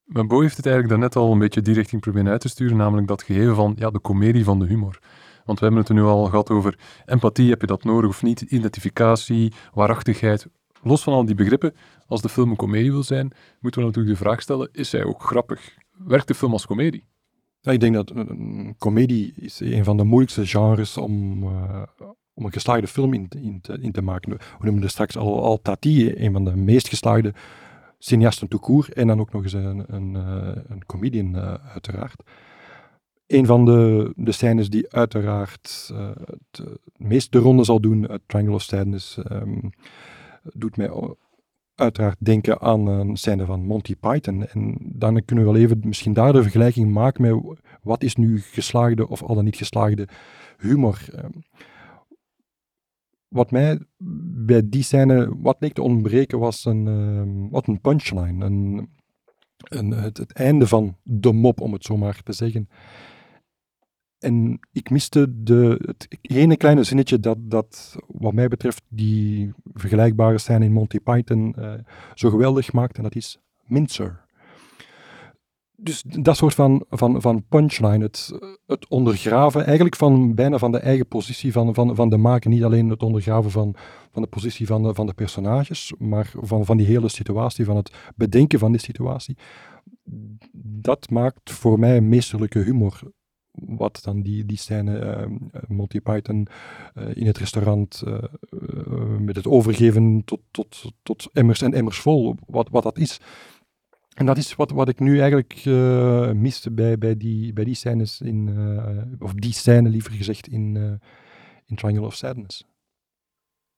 [0.04, 2.78] Maar Bo heeft het eigenlijk daarnet al een beetje die richting proberen uit te sturen,
[2.78, 5.00] namelijk dat gegeven van ja, de komedie van de humor.
[5.46, 8.24] Want we hebben het er nu al gehad over empathie, heb je dat nodig of
[8.24, 10.48] niet, identificatie, waarachtigheid.
[10.82, 11.74] Los van al die begrippen,
[12.08, 15.04] als de film een komedie wil zijn, moeten we natuurlijk de vraag stellen, is hij
[15.04, 15.76] ook grappig?
[15.98, 17.06] Werkt de film als komedie?
[17.62, 21.82] Ik denk dat een, comedie is een van de moeilijkste genres om, eh,
[22.34, 24.32] om een geslaagde film in, te- in, te, in te maken.
[24.32, 27.34] We noemen er straks al, al Tati, een van de meest geslaagde
[28.00, 32.24] cineasten tout court, en dan ook nog eens een, een, eh, een comedian, eh, uiteraard.
[33.34, 36.64] Een van de, de scènes die uiteraard uh, het
[36.98, 39.70] meest de ronde zal doen uit Triangle of Sadness, um,
[40.54, 40.92] doet mij
[41.76, 44.48] uiteraard denken aan een scène van Monty Python.
[44.48, 48.40] En dan kunnen we wel even misschien daar de vergelijking maken met wat is nu
[48.40, 50.08] geslaagde of al dan niet geslaagde
[50.58, 51.06] humor.
[51.12, 51.32] Ehm,
[53.28, 53.80] wat mij
[54.46, 58.46] bij die scène wat leek te ontbreken was een, uh, wat een punchline.
[58.46, 58.90] Een,
[59.58, 62.70] een, het, het, einde van de mop, om het zo maar te zeggen.
[64.24, 70.38] En ik miste de, het ene kleine zinnetje dat, dat, wat mij betreft, die vergelijkbare
[70.38, 71.74] scène in Monty Python uh,
[72.14, 72.98] zo geweldig maakt.
[72.98, 74.24] En dat is Mincer
[75.84, 78.32] dus dat soort van, van, van punchline, het,
[78.66, 82.50] het ondergraven eigenlijk van bijna van de eigen positie van, van, van de maker.
[82.50, 83.76] Niet alleen het ondergraven van,
[84.12, 87.76] van de positie van de, van de personages, maar van, van die hele situatie, van
[87.76, 89.38] het bedenken van die situatie.
[90.62, 93.02] Dat maakt voor mij meesterlijke humor.
[93.54, 96.48] Wat dan die, die scène, uh, Monty Python
[96.98, 98.18] uh, in het restaurant, uh,
[99.20, 103.20] met het overgeven tot, tot, tot emmers en emmers vol, wat, wat dat is
[104.14, 107.76] en dat is wat, wat ik nu eigenlijk uh, miste bij, bij, die, bij die
[107.76, 108.50] scènes in,
[109.20, 111.00] of die scène liever gezegd in,
[111.66, 112.66] in Triangle of Sadness.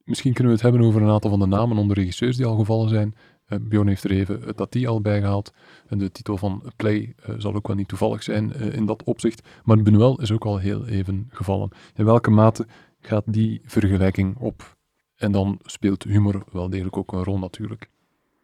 [0.04, 2.58] Misschien kunnen we het hebben over een aantal van de namen onder regisseurs die al
[2.58, 3.16] gevallen zijn.
[3.48, 5.54] Uh, Bjorn heeft er even dat die al bijgehaald.
[5.88, 9.48] En de titel van Play zal ook wel niet toevallig zijn in dat opzicht.
[9.64, 11.70] Maar Benuel is ook al heel even gevallen.
[11.96, 12.68] In welke mate
[13.00, 14.78] gaat die vergelijking op?
[15.16, 17.90] En dan speelt humor wel degelijk ook een rol natuurlijk.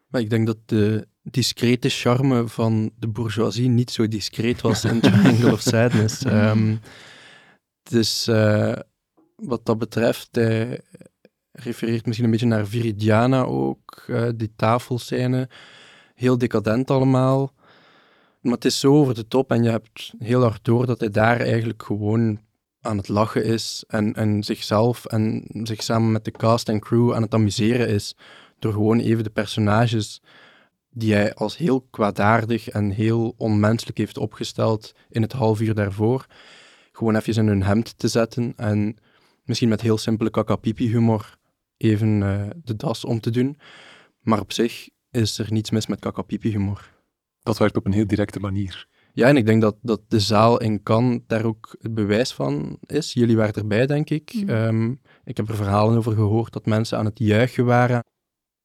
[0.07, 4.99] Maar ik denk dat de discrete charme van de bourgeoisie niet zo discreet was in
[5.01, 6.25] Triangle of Sadness.
[6.25, 6.79] Um,
[7.83, 8.25] dus
[9.35, 10.81] wat dat betreft, hij
[11.51, 15.49] refereert misschien een beetje naar Viridiana ook, uh, die tafelscène.
[16.15, 17.53] Heel decadent allemaal.
[18.41, 21.09] Maar het is zo over de top en je hebt heel hard door dat hij
[21.09, 22.39] daar eigenlijk gewoon
[22.81, 27.13] aan het lachen is en, en zichzelf en zich samen met de cast en crew
[27.13, 28.15] aan het amuseren is
[28.59, 30.21] door gewoon even de personages
[30.89, 36.25] die hij als heel kwaadaardig en heel onmenselijk heeft opgesteld in het half uur daarvoor,
[36.91, 38.97] gewoon even in hun hemd te zetten en
[39.43, 41.37] misschien met heel simpele kakapipi-humor
[41.81, 43.57] even uh, de das om te doen.
[44.19, 46.89] Maar op zich is er niets mis met kakapipi-humor.
[47.39, 48.87] Dat werkt op een heel directe manier.
[49.13, 52.77] Ja, en ik denk dat, dat de zaal in Cannes daar ook het bewijs van
[52.85, 53.13] is.
[53.13, 54.33] Jullie waren erbij, denk ik.
[54.33, 54.49] Mm.
[54.49, 58.03] Um, ik heb er verhalen over gehoord dat mensen aan het juichen waren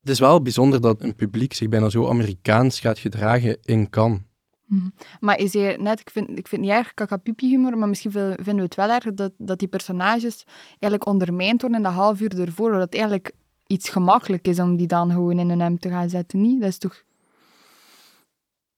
[0.06, 4.20] het is wel bijzonder dat een publiek zich bijna zo Amerikaans gaat gedragen in Cannes.
[4.66, 4.88] Mhm.
[5.20, 8.74] Maar is net, ik vind, ik vind niet erg kakapipi-humor, maar misschien vinden we het
[8.74, 12.80] wel erg dat, dat die personages eigenlijk ondermijnd worden in de half uur ervoor, dat
[12.80, 13.32] het eigenlijk
[13.66, 16.60] iets gemakkelijk is om die dan gewoon in een hemd te gaan zetten, niet?
[16.60, 17.04] Dat is toch...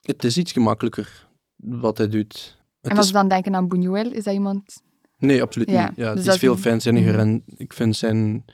[0.00, 2.58] Het is iets gemakkelijker wat hij doet.
[2.80, 4.82] Het en als we dan denken aan Buñuel, is dat iemand...
[5.18, 5.76] Nee, absoluut niet.
[5.76, 8.44] Ja, dus het is veel fijnzinniger mm en ik vind zijn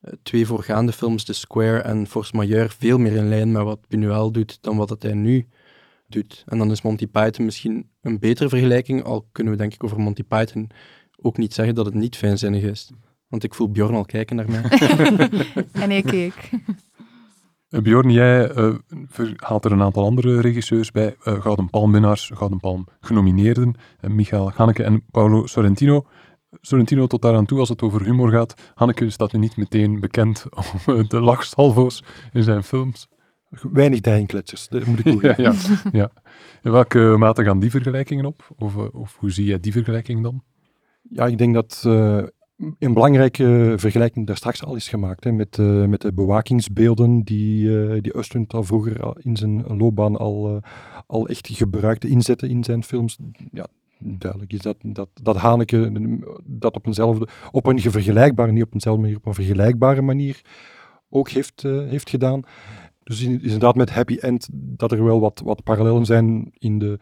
[0.00, 3.80] eh, twee voorgaande films, The Square en Force Majeure, veel meer in lijn met wat
[3.94, 5.48] Buñuel doet dan wat hij nu
[6.08, 6.44] doet.
[6.46, 10.00] En dan is Monty Python misschien een betere vergelijking, al kunnen we denk ik over
[10.00, 10.70] Monty Python
[11.20, 12.90] ook niet zeggen dat het niet fijnzinnig is.
[13.28, 14.62] Want ik voel Bjorn al kijken naar mij.
[15.82, 16.50] en ik keek.
[17.68, 18.74] Eh, Bjorn, jij uh,
[19.36, 24.52] haalt er een aantal andere regisseurs bij, uh, Gouden Palmwinnaars, Gouden Palm genomineerden, uh, Michael
[24.54, 26.04] Haneke en Paolo Sorrentino.
[26.60, 28.72] Sorrentino tot daaraan toe als het over humor gaat.
[28.74, 30.44] Hanneke staat nu niet meteen bekend
[30.84, 33.08] om de lachsalvo's in zijn films.
[33.50, 35.52] Weinig dijnkletsers, dat moet ik ja, ja,
[35.92, 36.10] ja.
[36.62, 38.50] In welke mate gaan die vergelijkingen op?
[38.58, 40.42] Of, eh, of hoe zie jij die vergelijking dan?
[41.10, 42.22] Ja, ik denk dat uh,
[42.78, 45.24] een belangrijke vergelijking daar straks al is gemaakt.
[45.24, 50.16] Hè, met, uh, met de bewakingsbeelden die, uh, die Östlund al vroeger in zijn loopbaan
[50.16, 50.60] al,
[51.06, 53.18] al echt gebruikte, inzetten in zijn films.
[53.52, 53.66] Ja,
[53.98, 55.90] duidelijk is dat, dat, dat Haneke
[56.44, 60.42] dat op eenzelfde, op een vergelijkbare, niet op eenzelfde manier, op een vergelijkbare manier
[61.10, 62.42] ook heeft, heeft gedaan.
[63.08, 66.98] Dus is inderdaad met Happy End dat er wel wat, wat parallellen zijn in de,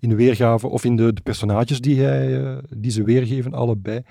[0.00, 4.02] in de weergave of in de, de personages die, hij, uh, die ze weergeven, allebei.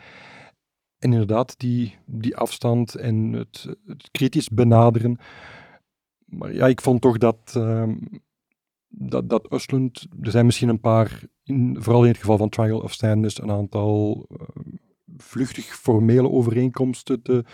[0.98, 3.68] En inderdaad, die, die afstand en het,
[4.12, 5.18] kritisch benaderen.
[6.26, 7.92] Maar ja, ik vond toch dat, uh,
[8.88, 9.48] dat, dat
[10.22, 11.24] er zijn misschien een paar,
[11.74, 14.38] vooral in het geval van Trial of Sadness, een aantal uh,
[15.18, 17.46] vluchtig formele overeenkomsten te,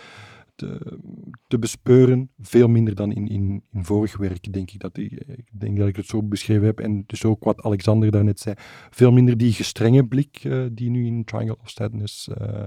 [1.48, 2.30] te, bespeuren.
[2.38, 4.80] Veel minder dan in, in, in vorig werk, denk ik.
[4.80, 6.80] Dat, ik, denk dat ik het zo beschreven heb.
[6.80, 8.54] En dus ook wat Alexander daarnet zei.
[8.90, 12.64] Veel minder die gestrenge blik uh, die nu in Triangle of Sadness uh,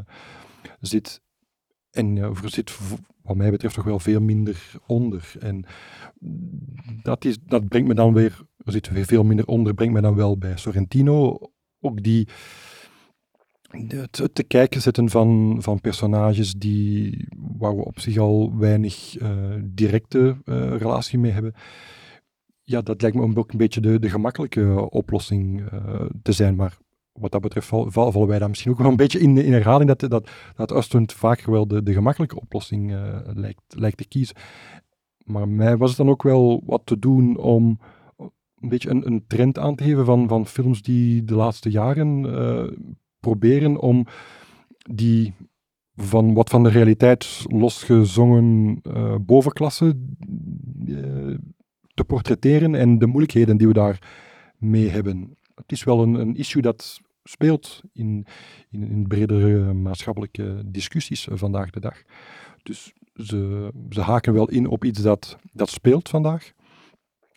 [0.80, 1.22] zit.
[1.92, 2.78] En uh, zit
[3.22, 5.34] wat mij betreft toch wel veel minder onder.
[5.40, 5.66] En
[7.02, 10.02] dat, is, dat brengt me dan weer, er zit weer veel minder onder, brengt me
[10.02, 11.40] dan wel bij Sorrentino.
[11.80, 12.28] Ook die,
[13.88, 19.30] het, te kijken zetten van, van personages die, waar we op zich al weinig uh,
[19.64, 21.54] directe uh, relatie mee hebben.
[22.62, 26.56] Ja, dat lijkt me ook een beetje de, de gemakkelijke oplossing uh, te zijn.
[26.56, 26.78] Maar
[27.12, 29.96] wat dat betreft val, vallen wij daar misschien ook wel een beetje in, in herhaling
[29.96, 32.96] dat, dat, dat vaker wel de, de gemakkelijke oplossing
[33.34, 34.36] lijkt, lijkt te kiezen.
[35.24, 37.80] Maar mij was het dan ook wel wat te doen om
[38.60, 42.26] een beetje een, een trend aan te geven van, van films die de laatste jaren
[43.26, 44.06] proberen om
[44.92, 45.34] die
[45.96, 49.98] van wat van de realiteit losgezongen uh, bovenklasse
[50.86, 51.38] uh,
[51.94, 54.00] te portretteren en de moeilijkheden die we daar
[54.58, 55.38] mee hebben.
[55.56, 58.26] Het is wel een, een issue dat speelt in,
[58.70, 62.02] in, in bredere maatschappelijke discussies vandaag de dag.
[62.64, 66.54] Dus ze, ze haken wel in op iets dat, dat speelt vandaag.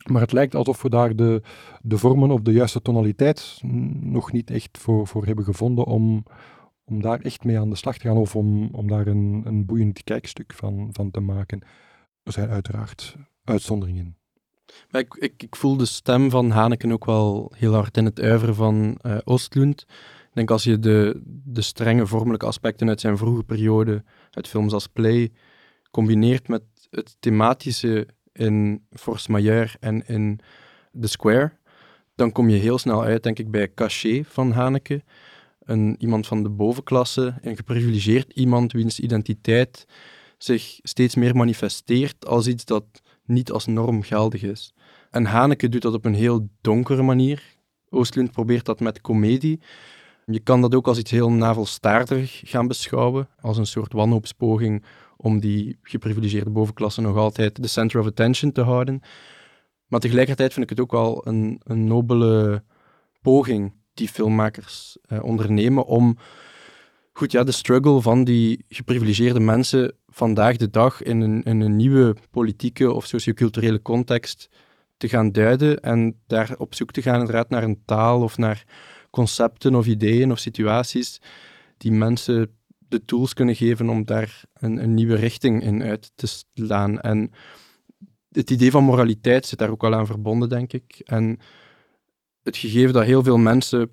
[0.07, 1.43] Maar het lijkt alsof we daar de,
[1.83, 3.59] de vormen of de juiste tonaliteit
[4.01, 6.25] nog niet echt voor, voor hebben gevonden om,
[6.85, 9.67] om daar echt mee aan de slag te gaan of om, om daar een, een
[9.67, 11.63] boeiend kijkstuk van, van te maken.
[12.23, 14.17] Er zijn uiteraard uitzonderingen.
[14.91, 18.21] Maar ik, ik, ik, voel de stem van Haneken ook wel heel hard in het
[18.21, 19.81] uiveren van uh, Oostlund.
[20.29, 24.73] Ik denk als je de, de strenge vormelijke aspecten uit zijn vroege periode, uit films
[24.73, 25.33] als Play,
[25.91, 28.09] combineert met het thematische
[28.39, 30.41] in Force en in
[31.01, 31.53] The Square,
[32.15, 35.03] dan kom je heel snel uit, denk ik, bij Cachet van Haneke.
[35.61, 39.87] Een, iemand van de bovenklasse, een geprivilegeerd iemand wiens identiteit
[40.39, 42.85] zich steeds meer manifesteert als iets dat
[43.25, 44.75] niet als norm geldig is.
[45.11, 47.43] En Haneke doet dat op een heel donkere manier.
[47.91, 49.61] Oostlund probeert dat met komedie.
[50.27, 54.85] Je kan dat ook als iets heel navelstaardig gaan beschouwen, als een soort wanhoopspoging
[55.21, 59.01] om die geprivilegeerde bovenklasse nog altijd de center of attention te houden.
[59.87, 62.63] Maar tegelijkertijd vind ik het ook wel een, een nobele
[63.23, 66.19] poging die filmmakers eh, ondernemen om
[67.13, 71.77] goed, ja, de struggle van die geprivilegeerde mensen vandaag de dag in een, in een
[71.77, 74.49] nieuwe politieke of socioculturele context
[74.97, 78.65] te gaan duiden en daar op zoek te gaan inderdaad naar een taal of naar
[79.11, 81.21] concepten of ideeën of situaties
[81.77, 82.58] die mensen
[82.89, 87.01] de tools kunnen geven om daar een, een nieuwe richting in uit te slaan.
[87.01, 87.31] En
[88.31, 91.01] het idee van moraliteit zit daar ook wel aan verbonden, denk ik.
[91.05, 91.39] En
[92.43, 93.91] het gegeven dat heel veel mensen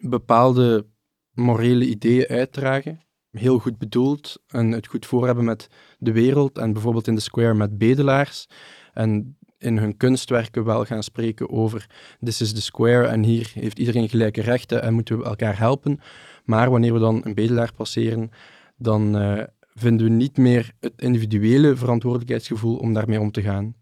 [0.00, 0.86] bepaalde
[1.32, 6.72] morele ideeën uitdragen, heel goed bedoeld en het goed voor hebben met de wereld en
[6.72, 8.46] bijvoorbeeld in de Square met bedelaars
[8.92, 11.86] en in hun kunstwerken wel gaan spreken over
[12.24, 16.00] this is the square en hier heeft iedereen gelijke rechten en moeten we elkaar helpen.
[16.44, 18.30] Maar wanneer we dan een bedelaar passeren,
[18.76, 19.42] dan uh,
[19.74, 23.74] vinden we niet meer het individuele verantwoordelijkheidsgevoel om daarmee om te gaan.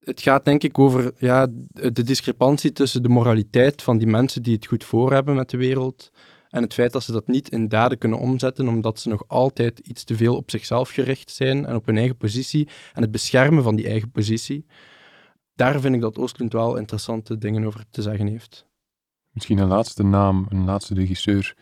[0.00, 1.46] Het gaat denk ik over ja,
[1.92, 5.56] de discrepantie tussen de moraliteit van die mensen die het goed voor hebben met de
[5.56, 6.10] wereld
[6.50, 9.78] en het feit dat ze dat niet in daden kunnen omzetten, omdat ze nog altijd
[9.78, 13.62] iets te veel op zichzelf gericht zijn en op hun eigen positie en het beschermen
[13.62, 14.66] van die eigen positie.
[15.60, 18.66] Daar vind ik dat Oostlund wel interessante dingen over te zeggen heeft.
[19.32, 21.56] Misschien een laatste naam, een laatste regisseur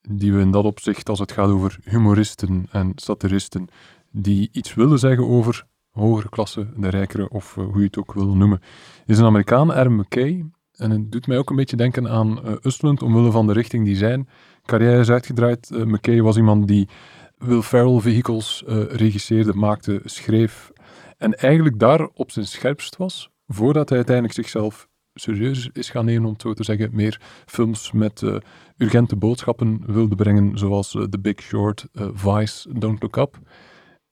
[0.00, 3.68] die we in dat opzicht, als het gaat over humoristen en satiristen,
[4.10, 8.12] die iets willen zeggen over hogere klasse, de rijkere, of uh, hoe je het ook
[8.12, 8.60] wil noemen,
[9.06, 10.44] is een Amerikaan, Aaron McKay.
[10.72, 12.40] En het doet mij ook een beetje denken aan
[12.72, 14.28] uh, omwille van de richting die zijn
[14.64, 15.70] carrière is uitgedraaid.
[15.70, 16.88] Uh, McKay was iemand die
[17.38, 20.72] Will Ferrell vehicles regisseerde, maakte, schreef.
[21.16, 26.24] En eigenlijk daar op zijn scherpst was, voordat hij uiteindelijk zichzelf serieus is gaan nemen,
[26.24, 28.36] om het zo te zeggen, meer films met uh,
[28.76, 33.38] urgente boodschappen wilde brengen, zoals uh, The Big Short, uh, Vice, Don't Look Up.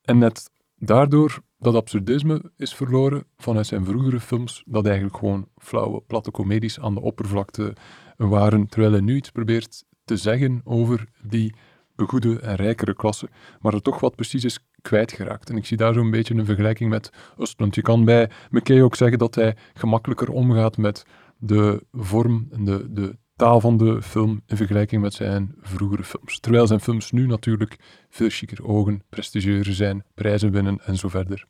[0.01, 6.01] En net daardoor dat absurdisme is verloren vanuit zijn vroegere films, dat eigenlijk gewoon flauwe,
[6.07, 7.75] platte comedies aan de oppervlakte
[8.17, 11.55] waren, terwijl hij nu iets probeert te zeggen over die
[11.95, 15.49] begoede en rijkere klasse, maar er toch wat precies is kwijtgeraakt.
[15.49, 17.75] En ik zie daar zo'n beetje een vergelijking met Oostblund.
[17.75, 21.05] Je kan bij McKay ook zeggen dat hij gemakkelijker omgaat met
[21.37, 26.39] de vorm en de, de taal van de film in vergelijking met zijn vroegere films.
[26.39, 27.75] Terwijl zijn films nu natuurlijk
[28.09, 31.45] veel chiquer ogen, prestigieuzer zijn, prijzen winnen en zo verder.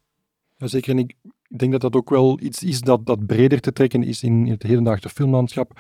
[0.58, 0.92] Ja, zeker.
[0.92, 1.16] En ik
[1.58, 4.64] denk dat dat ook wel iets is dat, dat breder te trekken is in, het
[4.64, 5.80] hedendaagse filmlandschap.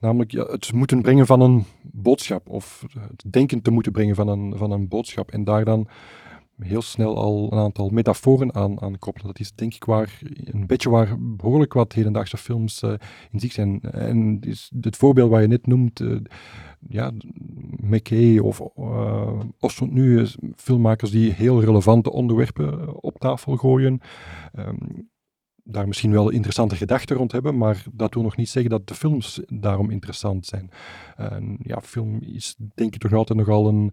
[0.00, 4.56] Namelijk het moeten brengen van een boodschap, of het denken te moeten brengen van een,
[4.56, 5.30] van een boodschap.
[5.30, 5.88] En daar dan
[6.58, 9.26] heel snel al een aantal metaforen aan, aan koppelen.
[9.26, 12.92] Dat is denk ik waar, een beetje waar behoorlijk wat hedendaagse films uh,
[13.30, 13.80] in zich zijn.
[13.80, 16.20] En is het voorbeeld waar je net noemt, uh,
[16.88, 17.12] ja,
[17.80, 20.26] McKay of uh, Ostrond nu,
[20.56, 24.00] filmmakers die heel relevante onderwerpen op tafel gooien.
[24.58, 25.08] Um,
[25.68, 28.94] daar misschien wel interessante gedachten rond hebben, maar dat wil nog niet zeggen dat de
[28.94, 30.70] films daarom interessant zijn.
[31.62, 33.92] Ja, film is denk ik toch altijd nogal een,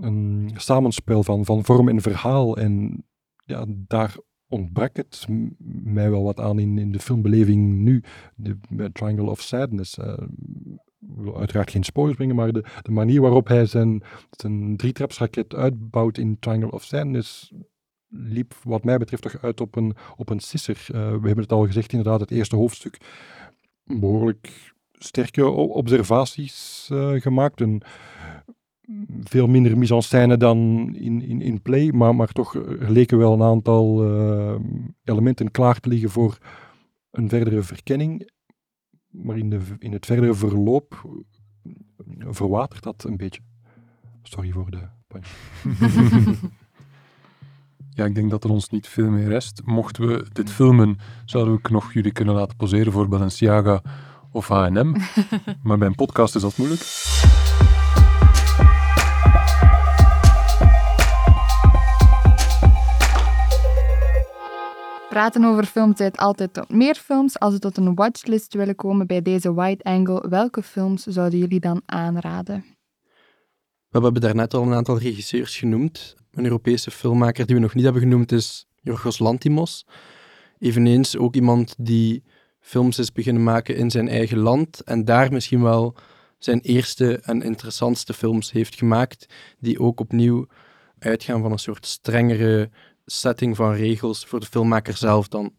[0.00, 2.56] een samenspel van, van vorm en verhaal.
[2.56, 3.04] En
[3.36, 4.16] ja, daar
[4.48, 5.26] ontbrak het
[5.84, 8.02] mij wel wat aan in, in de filmbeleving nu.
[8.34, 8.58] De,
[8.92, 9.98] Triangle of Sadness.
[9.98, 15.54] Ik wil uiteraard geen spoilers brengen, maar de, de manier waarop hij zijn, zijn drietrapsraket
[15.54, 17.52] uitbouwt in Triangle of Sadness
[18.08, 20.86] liep wat mij betreft toch uit op een, op een sisser.
[20.90, 22.98] Uh, we hebben het al gezegd, inderdaad, het eerste hoofdstuk
[23.84, 27.60] behoorlijk sterke observaties gemaakt.
[27.60, 27.82] En
[29.22, 30.58] veel minder mise en scène dan
[30.94, 34.54] in, in, in play, maar, maar toch leken wel een aantal uh,
[35.04, 36.38] elementen klaar te liggen voor
[37.10, 38.30] een verdere verkenning.
[39.10, 41.08] Maar in, de, in het verdere verloop
[42.18, 43.40] verwatert dat een beetje.
[44.22, 45.28] Sorry voor de punch.
[47.96, 49.62] Ja, ik denk dat er ons niet veel meer rest.
[49.64, 53.82] Mochten we dit filmen, zouden we nog jullie kunnen laten poseren voor Balenciaga
[54.30, 54.94] of H&M.
[55.62, 56.80] maar bij een podcast is dat moeilijk.
[65.16, 67.38] Praten over films leidt altijd tot meer films.
[67.38, 71.60] Als we tot een watchlist willen komen bij deze wide angle, welke films zouden jullie
[71.60, 72.64] dan aanraden?
[73.88, 76.16] We hebben daarnet al een aantal regisseurs genoemd.
[76.32, 79.86] Een Europese filmmaker die we nog niet hebben genoemd is Jorgos Lantimos.
[80.58, 82.24] Eveneens ook iemand die
[82.60, 85.96] films is beginnen maken in zijn eigen land en daar misschien wel
[86.38, 89.26] zijn eerste en interessantste films heeft gemaakt,
[89.58, 90.46] die ook opnieuw
[90.98, 92.70] uitgaan van een soort strengere
[93.06, 95.54] setting van regels voor de filmmaker zelf dan.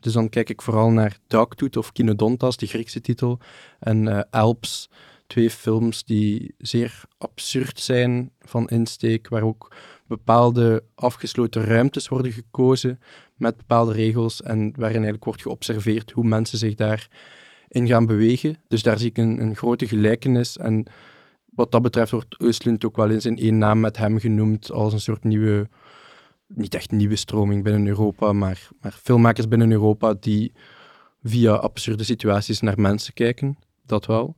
[0.00, 3.38] Dus dan kijk ik vooral naar Dogtooth of Kinodontas, de Griekse titel,
[3.78, 4.90] en uh, Alps,
[5.26, 9.72] twee films die zeer absurd zijn van insteek, waar ook
[10.06, 13.00] bepaalde afgesloten ruimtes worden gekozen
[13.36, 17.08] met bepaalde regels en waarin eigenlijk wordt geobserveerd hoe mensen zich daarin
[17.68, 18.56] gaan bewegen.
[18.68, 20.86] Dus daar zie ik een, een grote gelijkenis en
[21.54, 24.92] wat dat betreft wordt Östlund ook wel eens in één naam met hem genoemd als
[24.92, 25.68] een soort nieuwe,
[26.54, 30.52] niet echt nieuwe stroming binnen Europa, maar, maar filmmakers binnen Europa die
[31.22, 34.36] via absurde situaties naar mensen kijken, dat wel.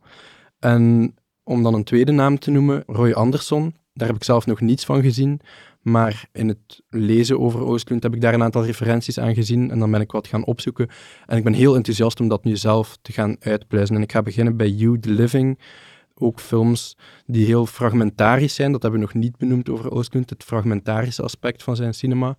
[0.59, 4.61] En om dan een tweede naam te noemen, Roy Anderson, daar heb ik zelf nog
[4.61, 5.41] niets van gezien.
[5.81, 9.79] Maar in het lezen over Oostlund heb ik daar een aantal referenties aan gezien en
[9.79, 10.89] dan ben ik wat gaan opzoeken.
[11.25, 13.95] En ik ben heel enthousiast om dat nu zelf te gaan uitpluizen.
[13.95, 15.59] En ik ga beginnen bij You the Living.
[16.15, 18.71] Ook films die heel fragmentarisch zijn.
[18.71, 22.37] Dat hebben we nog niet benoemd over Oostlund, het fragmentarische aspect van zijn cinema.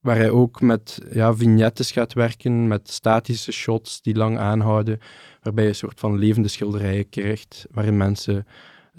[0.00, 4.98] Waar hij ook met ja, vignettes gaat werken, met statische shots die lang aanhouden.
[5.42, 8.46] Waarbij je een soort van levende schilderijen krijgt, waarin mensen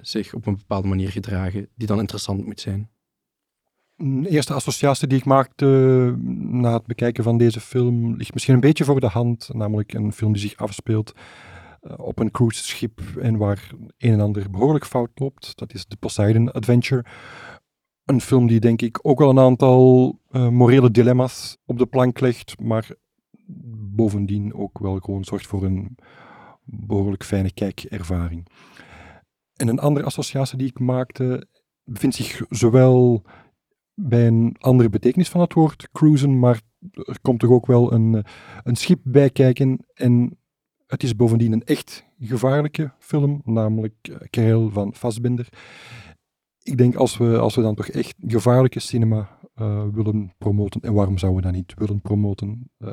[0.01, 2.89] zich op een bepaalde manier gedragen, die dan interessant moet zijn.
[3.97, 5.65] Een eerste associatie die ik maakte
[6.37, 10.13] na het bekijken van deze film ligt misschien een beetje voor de hand, namelijk een
[10.13, 11.13] film die zich afspeelt
[11.97, 15.57] op een cruiseschip en waar een en ander behoorlijk fout loopt.
[15.57, 17.05] Dat is The Poseidon Adventure.
[18.05, 22.19] Een film die denk ik ook wel een aantal uh, morele dilemma's op de plank
[22.19, 22.89] legt, maar
[23.95, 25.97] bovendien ook wel gewoon zorgt voor een
[26.63, 28.47] behoorlijk fijne kijkervaring.
[29.53, 31.47] En een andere associatie die ik maakte
[31.84, 33.23] bevindt zich zowel
[33.93, 36.61] bij een andere betekenis van het woord cruisen, maar
[36.91, 38.25] er komt toch ook wel een,
[38.63, 39.86] een schip bij kijken.
[39.93, 40.38] En
[40.88, 45.47] het is bovendien een echt gevaarlijke film, namelijk uh, Kerel van Fassbinder.
[46.63, 50.93] Ik denk als we, als we dan toch echt gevaarlijke cinema uh, willen promoten, en
[50.93, 52.89] waarom zouden we dat niet willen promoten, uh,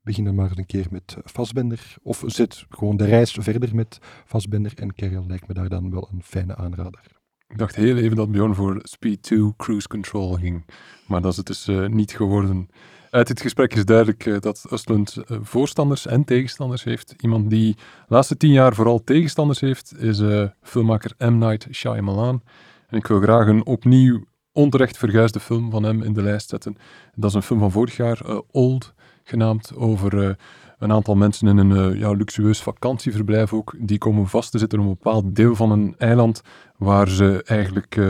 [0.00, 1.96] beginnen maar eens een keer met Fassbender.
[2.02, 6.08] Of zet gewoon de reis verder met Fassbender en Kerel lijkt me daar dan wel
[6.12, 7.14] een fijne aanrader.
[7.48, 10.64] Ik dacht heel even dat Bjorn voor Speed 2 Cruise Control ging,
[11.06, 12.68] maar dat is het dus niet geworden.
[13.16, 17.14] Uit dit gesprek is duidelijk uh, dat Östlund uh, voorstanders en tegenstanders heeft.
[17.20, 20.22] Iemand die de laatste tien jaar vooral tegenstanders heeft, is
[20.62, 21.38] filmmaker M.
[21.38, 22.42] Night Shyamalan.
[22.88, 26.76] En ik wil graag een opnieuw onterecht verguisde film van hem in de lijst zetten.
[27.14, 28.94] Dat is een film van vorig jaar, Old,
[29.24, 30.36] genaamd over
[30.78, 34.90] een aantal mensen in een luxueus vakantieverblijf ook, die komen vast te zitten op een
[34.90, 36.42] bepaald deel van een eiland
[36.76, 38.00] waar ze eigenlijk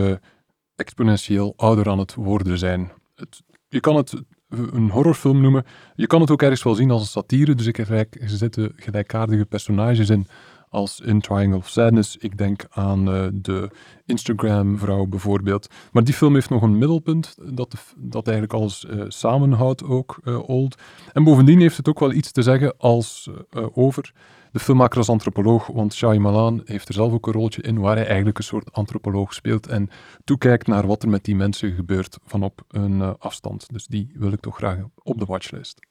[0.76, 2.92] exponentieel ouder aan het worden zijn.
[3.68, 4.14] Je kan het
[4.48, 5.64] een horrorfilm noemen.
[5.94, 9.44] Je kan het ook ergens wel zien als een satire, dus ik er zitten gelijkaardige
[9.44, 10.26] personages in
[10.68, 12.16] als in Triangle of Sadness.
[12.16, 13.70] Ik denk aan uh, de
[14.04, 15.68] Instagram-vrouw bijvoorbeeld.
[15.92, 20.48] Maar die film heeft nog een middelpunt dat, dat eigenlijk alles uh, samenhoudt ook, uh,
[20.48, 20.82] Old.
[21.12, 23.30] En bovendien heeft het ook wel iets te zeggen als,
[23.72, 24.12] over
[24.56, 28.06] de filmmaker als antropoloog, want Shyamalan heeft er zelf ook een rolletje in waar hij
[28.06, 29.90] eigenlijk een soort antropoloog speelt en
[30.24, 33.72] toekijkt naar wat er met die mensen gebeurt van op een afstand.
[33.72, 35.86] Dus die wil ik toch graag op de watchlist.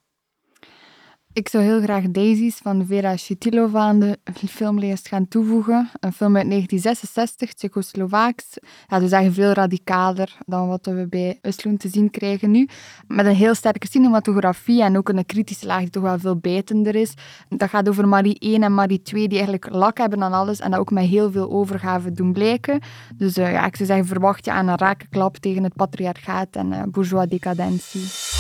[1.35, 4.17] Ik zou heel graag Daisies van Vera Shitilova aan de
[4.49, 5.89] filmlijst gaan toevoegen.
[5.99, 8.45] Een film uit 1966, Tsjechoslovaaks.
[8.87, 12.67] Ja, dus eigenlijk veel radicaler dan wat we bij Östlund te zien krijgen nu.
[13.07, 16.95] Met een heel sterke cinematografie en ook een kritische laag die toch wel veel bijtender
[16.95, 17.13] is.
[17.49, 20.71] Dat gaat over Marie 1 en Marie 2 die eigenlijk lak hebben aan alles en
[20.71, 22.79] dat ook met heel veel overgave doen blijken.
[23.15, 26.71] Dus uh, ja, ik zou zeggen, verwacht je aan een rakenklap tegen het patriarchaat en
[26.71, 28.34] uh, bourgeois decadentie.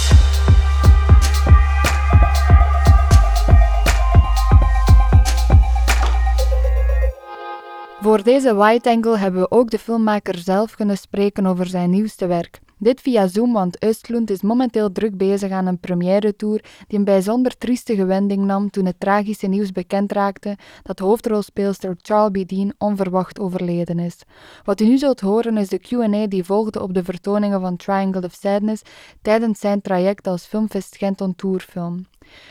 [7.99, 12.27] Voor deze White Angle hebben we ook de filmmaker zelf kunnen spreken over zijn nieuwste
[12.27, 12.59] werk.
[12.77, 17.57] Dit via Zoom, want Östlund is momenteel druk bezig aan een première-tour die een bijzonder
[17.57, 22.45] triestige wending nam toen het tragische nieuws bekend raakte dat hoofdrolspeelster Charlie.
[22.45, 24.17] Dean onverwacht overleden is.
[24.63, 28.25] Wat u nu zult horen is de Q&A die volgde op de vertoningen van Triangle
[28.25, 28.81] of Sadness
[29.21, 32.05] tijdens zijn traject als Filmfest Gent on Tourfilm.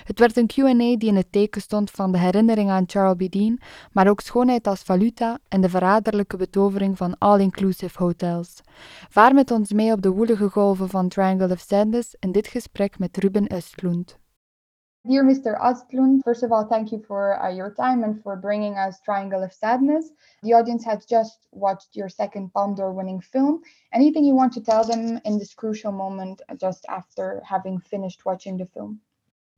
[0.04, 3.32] Het werd een Q&A die in het teken stond van de herinnering aan Charles B.
[3.32, 3.60] Dean,
[3.92, 8.60] maar ook schoonheid als valuta en de verraderlijke betovering van all-inclusive hotels.
[9.08, 12.98] Vaar met ons mee op de woelige golven van Triangle of Sadness in dit gesprek
[12.98, 14.22] met Ruben Östlund.
[15.06, 15.58] Dear Mr.
[15.60, 19.42] Östlund, first of all, thank you for uh, your time and for bringing us Triangle
[19.42, 20.10] of Sadness.
[20.42, 23.60] The audience has just watched your second Palme d'Or winning film.
[23.92, 28.56] Anything you want to tell them in this crucial moment just after having finished watching
[28.56, 29.02] the film?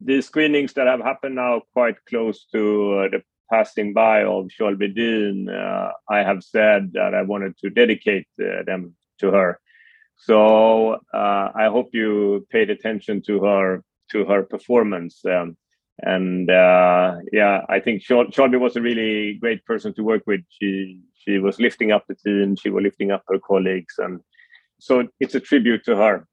[0.00, 4.78] The screenings that have happened now quite close to uh, the passing by of Charles
[4.78, 9.60] Bedin, uh, I have said that I wanted to dedicate uh, them to her.
[10.18, 15.20] So I hope you paid attention to her to her performance.
[15.24, 15.56] Um,
[15.98, 20.42] and uh, yeah, I think Charlie was a really great person to work with.
[20.48, 24.20] She she was lifting up the team, she was lifting up her colleagues, and
[24.78, 26.26] so it's a tribute to her.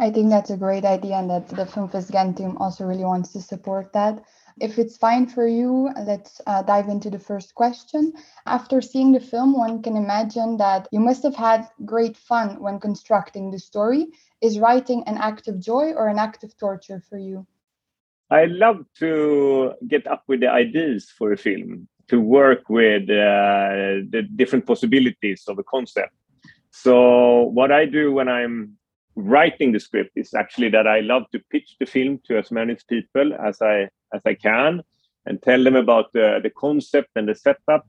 [0.00, 3.34] I think that's a great idea, and that the Filmfest Ghent team also really wants
[3.34, 4.24] to support that.
[4.58, 8.14] If it's fine for you, let's uh, dive into the first question.
[8.46, 12.80] After seeing the film, one can imagine that you must have had great fun when
[12.80, 14.06] constructing the story.
[14.40, 17.46] Is writing an act of joy or an act of torture for you?
[18.30, 24.00] I love to get up with the ideas for a film, to work with uh,
[24.08, 26.14] the different possibilities of a concept.
[26.70, 28.78] So, what I do when I'm
[29.16, 32.76] writing the script is actually that I love to pitch the film to as many
[32.88, 34.82] people as I as I can
[35.26, 37.86] and tell them about the, the concept and the setup.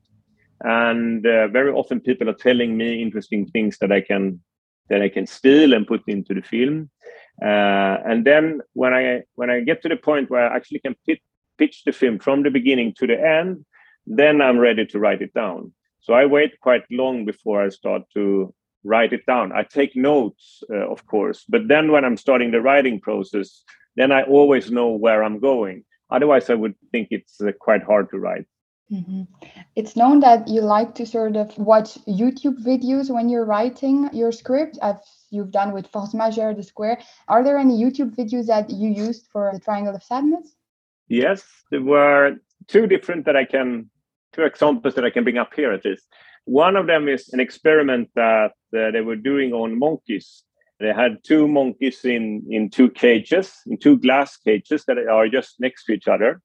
[0.62, 4.42] And uh, very often people are telling me interesting things that I can
[4.90, 6.90] that I can steal and put into the film.
[7.42, 10.96] Uh, and then when I when I get to the point where I actually can
[11.06, 11.20] pit,
[11.58, 13.66] pitch the film from the beginning to the end,
[14.06, 15.74] then I'm ready to write it down.
[16.02, 18.54] So I wait quite long before I start to
[18.84, 19.52] write it down.
[19.52, 23.64] I take notes, uh, of course, but then when I'm starting the writing process,
[23.96, 25.84] then I always know where I'm going.
[26.10, 28.46] Otherwise, I would think it's uh, quite hard to write.
[28.92, 29.24] Mm-hmm.
[29.78, 34.34] It's known that you like to sort of watch YouTube videos when you're writing your
[34.34, 34.98] script, as
[35.30, 37.00] you've done with Force Majeure, The Square.
[37.30, 40.56] Are there any YouTube videos that you used for the Triangle of Sadness?
[41.08, 42.36] Yes, there were
[42.68, 43.90] two different that I can,
[44.34, 46.08] two examples that I can bring up here at least.
[46.46, 50.44] One of them is an experiment that uh, they were doing on monkeys.
[50.80, 55.60] They had two monkeys in, in two cages, in two glass cages that are just
[55.60, 56.42] next to each other.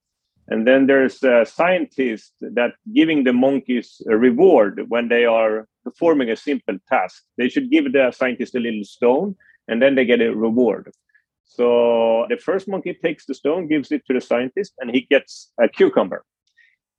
[0.48, 6.30] And then there's a scientist that giving the monkeys a reward when they are performing
[6.30, 7.24] a simple task.
[7.36, 9.36] They should give the scientist a little stone
[9.66, 10.92] and then they get a reward.
[11.44, 15.52] So the first monkey takes the stone, gives it to the scientist, and he gets
[15.60, 16.24] a cucumber.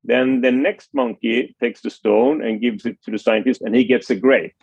[0.08, 3.84] Then the next monkey takes the stone and gives it to the scientist, and he
[3.84, 4.56] gets a grape.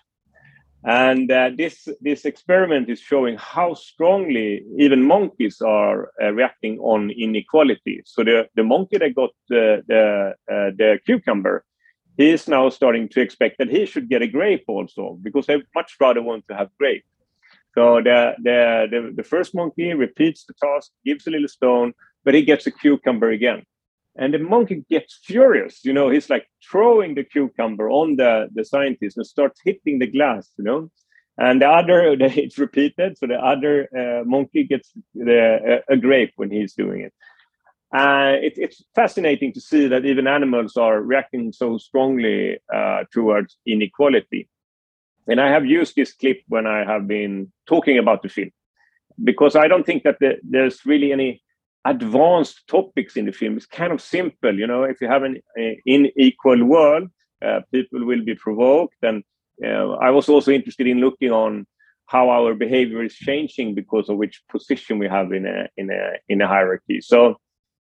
[0.86, 7.10] And uh, this this experiment is showing how strongly even monkeys are uh, reacting on
[7.10, 8.02] inequality.
[8.06, 11.64] So the, the monkey that got the the, uh, the cucumber,
[12.16, 15.62] he is now starting to expect that he should get a grape also because they
[15.74, 17.04] much rather want to have grape.
[17.74, 21.92] So the, the the the first monkey repeats the task, gives a little stone,
[22.24, 23.64] but he gets a cucumber again
[24.16, 28.64] and the monkey gets furious you know he's like throwing the cucumber on the the
[28.64, 30.90] scientist and starts hitting the glass you know?
[31.36, 36.50] And the other it's repeated so the other uh, monkey gets the, a, grape when
[36.50, 37.12] he's doing it.
[37.96, 43.56] Uh, it, it's fascinating to see that even animals are reacting so strongly uh, towards
[43.66, 44.48] inequality.
[45.26, 48.50] And i have used this clip when i have been talking about the film
[49.22, 51.42] because i don't think that the, there's really any
[51.84, 53.56] advanced topics in the film.
[53.56, 54.84] It's kind of simple, you know.
[54.84, 55.40] If you have an
[55.86, 57.08] unequal world,
[57.44, 58.96] uh, people will be provoked.
[59.02, 59.22] And
[59.64, 61.66] uh, I was also interested in looking on
[62.06, 66.12] how our behavior is changing because of which position we have in a in a
[66.28, 67.00] in a hierarchy.
[67.00, 67.36] So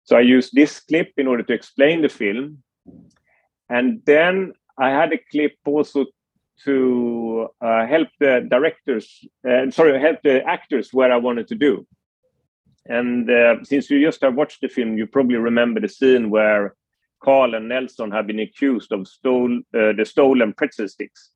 [0.07, 2.63] So I used this clip in order to explain the film.
[3.69, 6.05] And then I had a clip also
[6.63, 9.05] to uh, help the directors,
[9.47, 11.85] uh, sorry, help the actors where I wanted to do.
[12.89, 16.75] And uh, since you just have watched the film, you probably remember the scene where
[17.23, 21.31] Carl and Nelson have been accused of stole, uh, the stolen pretzel sticks.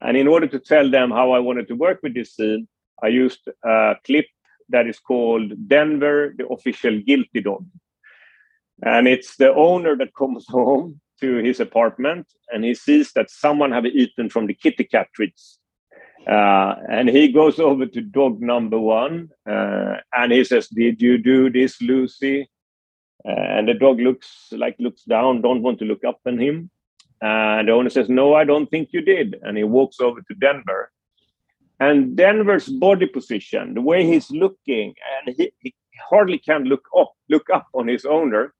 [0.00, 2.68] And in order to tell them how I wanted to work with this scene,
[3.02, 4.26] I used a clip
[4.68, 7.66] that is called Denver, the official guilty dog.
[8.82, 13.72] And it's the owner that comes home to his apartment and he sees that someone
[13.72, 15.58] have eaten from the kitty cat treats.
[16.28, 21.16] Uh, and he goes over to dog number one uh, and he says, Did you
[21.16, 22.50] do this, Lucy?
[23.26, 26.70] Uh, and the dog looks like looks down, don't want to look up at him.
[27.22, 29.36] And the owner says, No, I don't think you did.
[29.42, 30.92] And he walks over to Denver.
[31.80, 34.94] And Denver's body position, the way he's looking,
[35.26, 35.74] and he, he
[36.10, 38.52] hardly can look up, look up on his owner.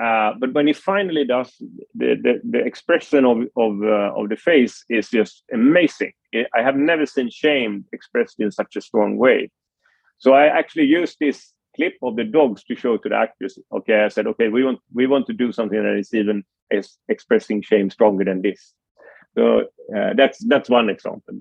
[0.00, 1.54] Uh, but when he finally does,
[1.94, 6.12] the the, the expression of of uh, of the face is just amazing.
[6.54, 9.50] I have never seen shame expressed in such a strong way.
[10.18, 13.58] So I actually used this clip of the dogs to show to the actors.
[13.72, 16.96] Okay, I said, okay, we want we want to do something that is even is
[17.08, 18.72] expressing shame stronger than this.
[19.36, 19.64] So
[19.96, 21.34] uh, that's that's one example.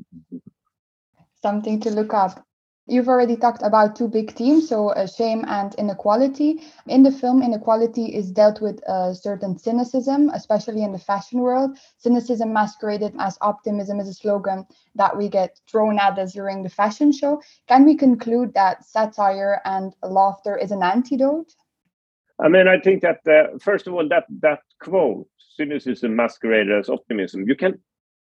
[1.41, 2.43] Something to look up.
[2.87, 6.61] You've already talked about two big themes, so uh, shame and inequality.
[6.87, 11.79] In the film, inequality is dealt with a certain cynicism, especially in the fashion world.
[11.97, 16.69] Cynicism masqueraded as optimism is a slogan that we get thrown at us during the
[16.69, 17.41] fashion show.
[17.67, 21.55] Can we conclude that satire and laughter is an antidote?
[22.39, 26.89] I mean, I think that uh, first of all, that that quote, cynicism masqueraded as
[26.89, 27.79] optimism, you can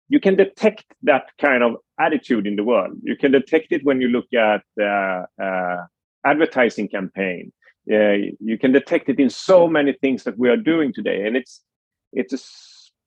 [0.10, 2.98] you can detect that kind of attitude in the world.
[3.04, 5.86] You can detect it when you look at uh, uh,
[6.26, 7.52] advertising campaign.
[7.92, 11.38] Uh, you can detect it in so many things that we are doing today, and
[11.38, 11.62] it's
[12.14, 12.40] it's a,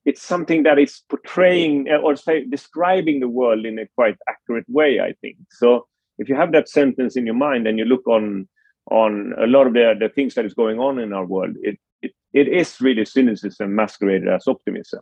[0.09, 4.65] it's something that is portraying uh, or say describing the world in a quite accurate
[4.69, 5.01] way.
[5.01, 5.87] I think so.
[6.19, 8.49] If you have that sentence in your mind and you look on
[8.91, 11.79] on a lot of the, the things that is going on in our world, it,
[12.03, 15.01] it, it is really cynicism masqueraded as optimism.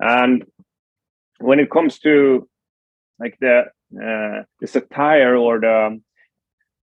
[0.00, 0.44] And
[1.38, 2.48] when it comes to
[3.18, 3.64] like the
[3.94, 6.00] uh, the satire or the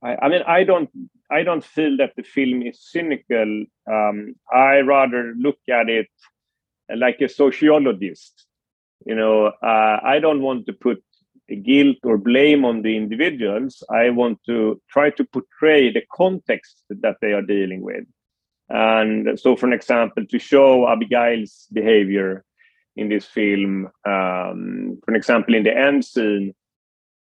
[0.04, 0.90] I, I, mean I don't
[1.30, 3.66] I don't feel that the film is cynical.
[3.90, 6.10] Um, I rather look at it
[6.96, 8.46] like a sociologist.
[9.06, 11.04] You know, uh, I don't want to put
[11.64, 13.84] guilt or blame on the individuals.
[13.90, 18.06] I want to try to portray the context that they are dealing with.
[18.70, 22.46] And so, for an example, to show Abigail's behavior
[22.96, 23.88] in this film.
[24.06, 26.54] Um, for example, in the end scene,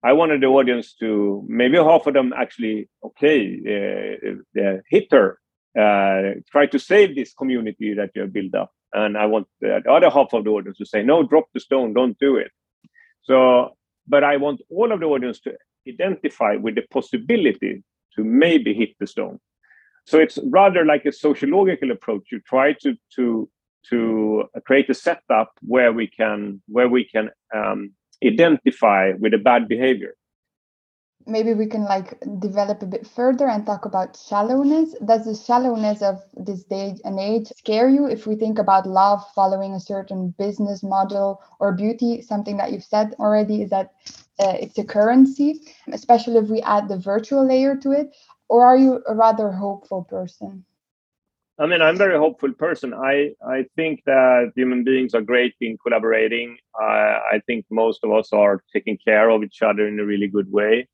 [0.04, 5.40] I wanted the audience to maybe half of them actually okay uh, uh, hit her,
[5.78, 9.82] uh, try to save this community that you have built up, and I want the
[9.90, 12.52] other half of the audience to say no, drop the stone, don't do it.
[13.24, 13.76] So,
[14.08, 15.54] but I want all of the audience to
[15.88, 17.84] identify with the possibility
[18.16, 19.40] to maybe hit the stone.
[20.06, 22.32] So it's rather like a sociological approach.
[22.32, 23.50] You try to to
[23.90, 27.92] to create a setup where we can where we can um,
[28.26, 30.16] identify with the bad behavior.
[31.26, 34.96] Maybe we can like develop a bit further and talk about shallowness.
[35.06, 38.08] Does the shallowness of this day and age scare you?
[38.08, 42.84] If we think about love following a certain business model or beauty something that you've
[42.84, 43.94] said already is that
[44.40, 45.62] uh, it's a currency
[45.92, 48.16] especially if we add the virtual layer to it.
[48.48, 50.66] Or are you a rather hopeful person
[51.60, 52.94] I mean, I'm a very hopeful person.
[52.94, 56.58] I, I think that human beings are great in collaborating.
[56.80, 60.28] I, I think most of us are taking care of each other in a really
[60.28, 60.88] good way.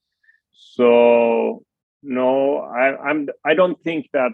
[0.52, 1.64] So
[2.02, 4.34] no, I, I'm I don't think that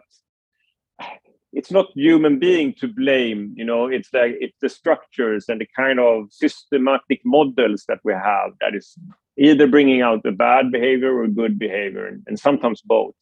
[1.51, 3.53] it's not human being to blame.
[3.57, 8.13] You know, it's like it's the structures and the kind of systematic models that we
[8.13, 8.95] have that is
[9.37, 13.15] either bringing out the bad behavior or good behavior, and sometimes both.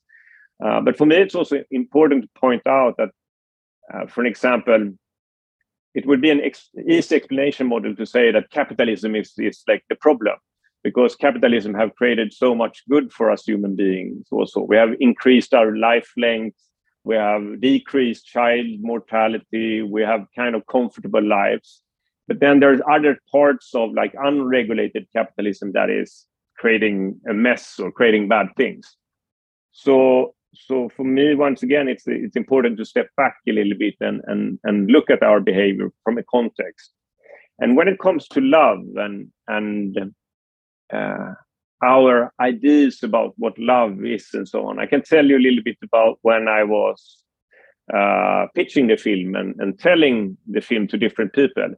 [0.64, 3.10] Uh, but for me, it's also important to point out that,
[3.94, 4.94] uh, for an example,
[5.96, 9.84] it would be an ex- easy explanation model to say that capitalism is, is like
[9.90, 10.36] the problem
[10.84, 14.62] because capitalism have created so much good for us human beings also.
[14.62, 16.58] We have increased our life length
[17.04, 21.82] we have decreased child mortality we have kind of comfortable lives.
[22.28, 27.92] But then there's other parts of like unregulated capitalism that is creating a mess or
[27.92, 28.96] creating bad things.
[29.72, 33.96] So so for me once again it's it's important to step back a little bit
[34.00, 36.92] and and and look at our behavior from a context
[37.60, 39.98] and when it comes to love and and
[40.94, 41.34] uh,
[41.84, 45.64] our ideas about what love is and so on i can tell you a little
[45.64, 47.24] bit about when i was
[47.94, 51.74] uh, pitching the film and, and telling the film to different people.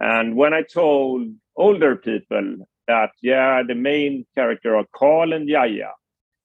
[0.00, 5.90] And when I told older people that, yeah, the main character are Carl and Yaya,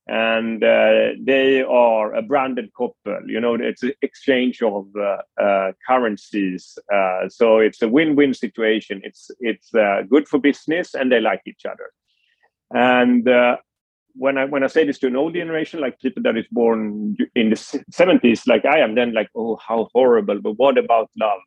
[0.07, 3.21] and uh, they are a branded couple.
[3.25, 9.01] You know, it's an exchange of uh, uh, currencies, uh, so it's a win-win situation.
[9.03, 11.91] It's it's uh, good for business, and they like each other.
[12.71, 13.57] And uh,
[14.13, 17.17] when I when I say this to an old generation, like people that is born
[17.35, 20.39] in the seventies, like I am, then like, oh, how horrible!
[20.39, 21.41] But what about love?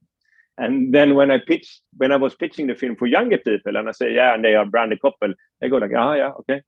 [0.58, 3.88] And then when I pitch, when I was pitching the film for younger people, and
[3.88, 6.62] I say, yeah, and they are branded couple, they go like, ah, yeah, okay,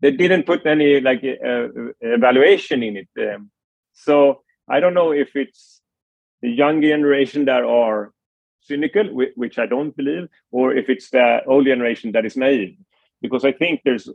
[0.00, 1.68] they didn't put any like uh,
[2.00, 3.08] evaluation in it.
[3.18, 3.50] Um,
[3.94, 5.80] so I don't know if it's
[6.42, 8.12] the young generation that are
[8.60, 12.76] cynical, which I don't believe, or if it's the old generation that is naive.
[13.20, 14.08] Because I think there's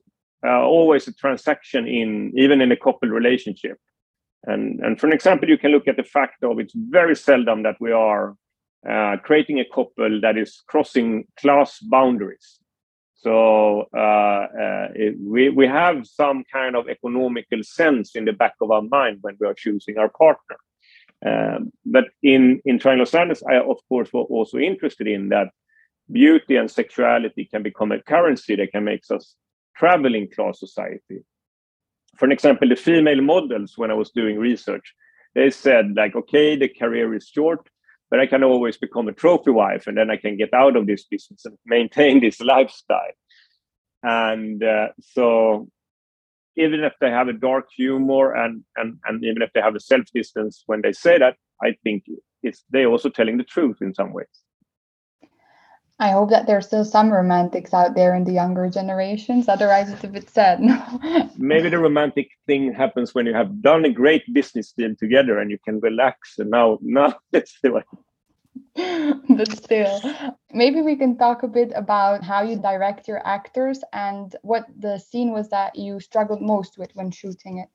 [0.46, 3.78] uh, always a transaction in even in a couple relationship.
[4.46, 7.64] And and for an example, you can look at the fact of it's very seldom
[7.64, 8.36] that we are
[8.90, 12.60] uh, creating a couple that is crossing class boundaries.
[13.24, 18.56] So uh, uh, it, we, we have some kind of economical sense in the back
[18.60, 20.58] of our mind when we are choosing our partner.
[21.26, 25.48] Um, but in, in Triangle Sadness, I, of course, was also interested in that
[26.12, 29.36] beauty and sexuality can become a currency that can make us
[29.78, 31.24] travel in class society.
[32.18, 34.94] For an example, the female models, when I was doing research,
[35.34, 37.68] they said, like, okay, the career is short,
[38.14, 40.86] but I can always become a trophy wife and then I can get out of
[40.86, 43.18] this business and maintain this lifestyle.
[44.04, 45.68] And uh, so,
[46.56, 49.80] even if they have a dark humor and, and, and even if they have a
[49.80, 52.04] self distance when they say that, I think
[52.44, 54.28] it's they're also telling the truth in some ways.
[56.04, 59.48] I hope that there's still some romantics out there in the younger generations.
[59.48, 60.60] Otherwise, it's a bit sad.
[61.38, 65.50] Maybe the romantic thing happens when you have done a great business deal together and
[65.50, 66.38] you can relax.
[66.40, 67.86] And now, now let's do it.
[69.30, 69.98] but still,
[70.52, 74.98] maybe we can talk a bit about how you direct your actors and what the
[74.98, 77.70] scene was that you struggled most with when shooting it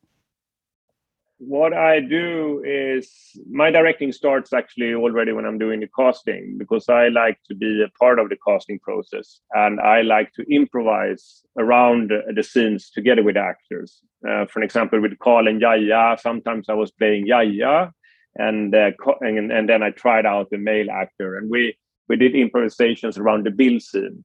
[1.39, 3.09] what I do is
[3.49, 7.83] my directing starts actually already when I'm doing the casting because I like to be
[7.83, 13.23] a part of the casting process and I like to improvise around the scenes together
[13.23, 14.01] with actors.
[14.29, 17.93] Uh, for example, with Carl and Yaya, sometimes I was playing Yaya
[18.35, 21.77] and, uh, and and then I tried out the male actor and we
[22.09, 24.25] we did improvisations around the bill scene.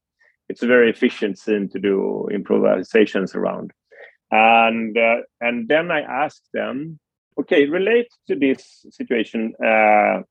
[0.49, 3.71] It's a very efficient scene to do improvisations around
[4.33, 6.99] and uh, and then I asked them
[7.39, 10.21] okay, relate to this situation uh,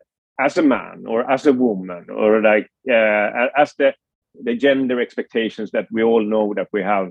[0.41, 3.95] as a man or as a woman or like uh, as the
[4.43, 7.11] the gender expectations that we all know that we have.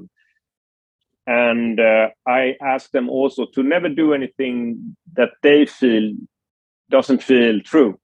[1.27, 6.13] And uh, I ask them also to never do anything that they feel
[6.89, 7.99] doesn't feel true.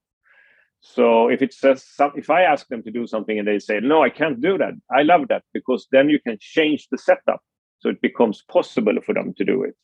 [0.79, 3.79] So if it says some, if I ask them to do something and they say
[3.81, 7.41] no, I can't do that, I love that because then you can change the setup
[7.79, 9.75] so it becomes possible for them to do it.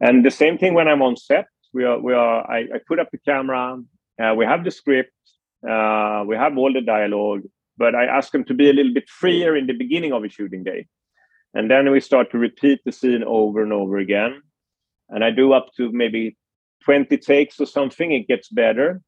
[0.00, 1.46] And the same thing when I'm on set.
[1.72, 2.50] We are, we are.
[2.50, 3.78] I, I put up the camera.
[4.22, 5.12] Uh, we have the script.
[5.68, 7.42] Uh, we have all the dialogue.
[7.76, 10.28] But I ask them to be a little bit freer in the beginning of a
[10.28, 10.86] shooting day,
[11.54, 14.42] and then we start to repeat the scene over and over again.
[15.08, 16.36] And I do up to maybe
[16.84, 18.10] 20 takes or something.
[18.10, 19.00] It gets better,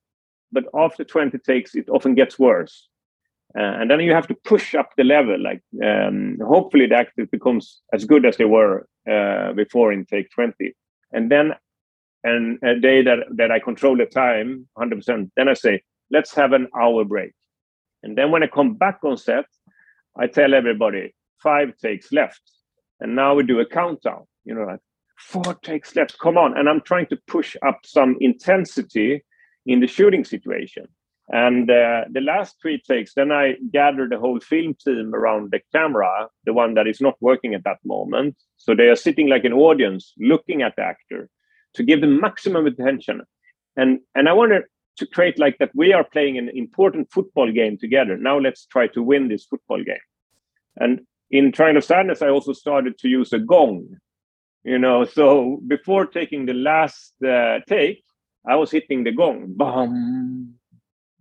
[0.53, 2.89] but after 20 takes, it often gets worse.
[3.59, 5.37] Uh, and then you have to push up the level.
[5.43, 10.31] Like um, hopefully the actor becomes as good as they were uh, before in take
[10.31, 10.73] 20.
[11.13, 11.55] And then
[12.23, 16.53] and a day that, that I control the time 100%, then I say, let's have
[16.53, 17.33] an hour break.
[18.03, 19.47] And then when I come back on set,
[20.19, 22.43] I tell everybody five takes left.
[23.01, 24.81] And now we do a countdown, you know, like
[25.19, 26.57] four takes left, come on.
[26.59, 29.23] And I'm trying to push up some intensity
[29.67, 30.87] in the shooting situation.
[31.33, 35.61] And uh, the last three takes, then I gather the whole film team around the
[35.73, 38.37] camera, the one that is not working at that moment.
[38.57, 41.29] So they are sitting like an audience looking at the actor
[41.75, 43.23] to give them maximum attention.
[43.77, 44.63] And, and I wanted
[44.97, 48.17] to create like that we are playing an important football game together.
[48.17, 49.97] Now let's try to win this football game.
[50.77, 53.87] And in Triangle of Sadness, I also started to use a gong.
[54.65, 58.03] You know, so before taking the last uh, take,
[58.47, 59.55] I was hitting the gong.
[59.57, 60.60] Bam,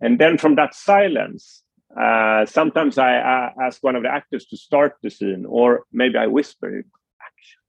[0.00, 1.62] and then from that silence,
[1.98, 6.18] uh, sometimes I, I, ask one of the actors to start the scene, or maybe
[6.18, 6.84] I whisper
[7.28, 7.60] action.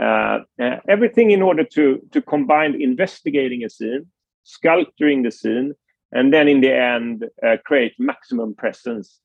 [0.00, 4.06] Uh, uh, everything in order to to combine investigating a scene,
[4.44, 5.74] sculpturing the scene,
[6.12, 9.20] and then in the end uh, create maximum presence.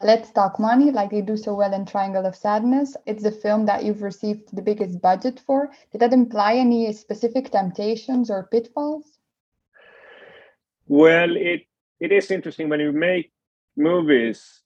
[0.00, 2.96] Let's Talk Money, like they do so well in Triangle of Sadness.
[3.06, 5.70] It's the film that you've received the biggest budget for.
[5.92, 9.18] Did that imply any specific temptations or pitfalls?
[10.92, 11.62] Well, it
[12.00, 13.32] it is interesting when you make
[13.78, 14.60] movies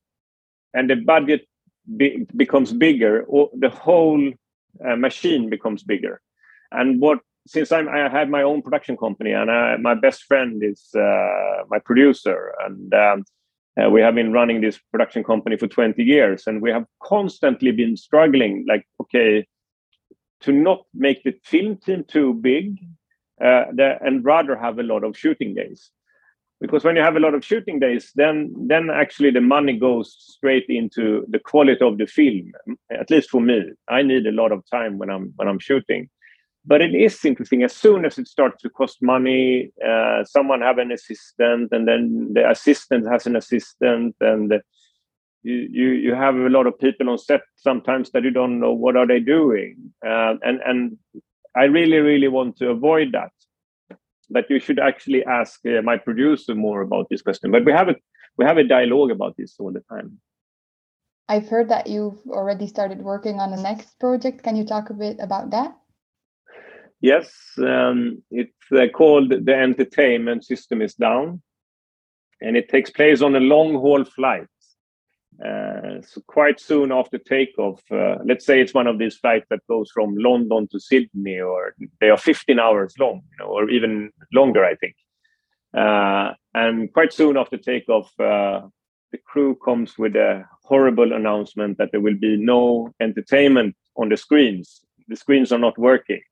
[0.74, 1.46] and the budget
[1.96, 4.32] be, becomes bigger, or the whole
[4.84, 6.20] uh, machine becomes bigger.
[6.72, 10.64] And what since I'm, I have my own production company, and I, my best friend
[10.64, 13.24] is uh, my producer, and um,
[13.80, 17.70] uh, we have been running this production company for 20 years, and we have constantly
[17.70, 18.64] been struggling.
[18.66, 19.46] Like, okay,
[20.40, 22.78] to not make the film team too big,
[23.40, 25.92] uh, the, and rather have a lot of shooting days
[26.60, 30.16] because when you have a lot of shooting days then then actually the money goes
[30.18, 32.52] straight into the quality of the film
[32.90, 33.62] at least for me.
[33.88, 36.08] I need a lot of time when i'm when i'm shooting.
[36.68, 40.78] But it is interesting as soon as it starts to cost money uh, someone have
[40.78, 44.52] an assistant and then the assistant has an assistant and
[45.42, 48.72] you, you you have a lot of people on set sometimes that you don't know
[48.72, 49.92] what are they doing.
[50.04, 50.98] Uh, and and
[51.54, 53.35] i really really want to avoid that
[54.30, 57.50] but you should actually ask uh, my producer more about this question.
[57.50, 57.96] But we have a
[58.38, 60.18] we have a dialogue about this all the time.
[61.28, 64.42] I've heard that you've already started working on the next project.
[64.42, 65.76] Can you talk a bit about that?
[67.00, 71.42] Yes, um, it's uh, called The Entertainment System is Down,
[72.40, 74.46] and it takes place on a long haul flight.
[75.44, 79.66] Uh, so quite soon after takeoff, uh, let's say it's one of these flights that
[79.68, 84.10] goes from London to Sydney, or they are 15 hours long, you know, or even
[84.32, 84.96] longer, I think.
[85.76, 88.62] Uh, and quite soon after takeoff, uh,
[89.12, 94.16] the crew comes with a horrible announcement that there will be no entertainment on the
[94.16, 94.80] screens.
[95.08, 96.22] The screens are not working,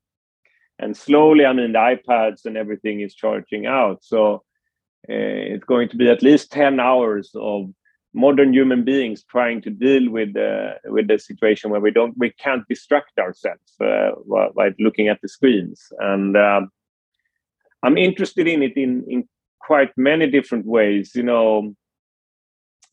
[0.78, 4.02] and slowly, I mean, the iPads and everything is charging out.
[4.02, 4.36] So
[5.09, 7.68] uh, it's going to be at least 10 hours of
[8.14, 12.30] modern human beings trying to deal with the with the situation where we don't we
[12.30, 15.92] can't distract ourselves uh, while, looking at the screens.
[15.98, 16.70] And um,
[17.82, 19.28] i'm interested in it in in
[19.60, 21.12] quite many different ways.
[21.14, 21.74] You know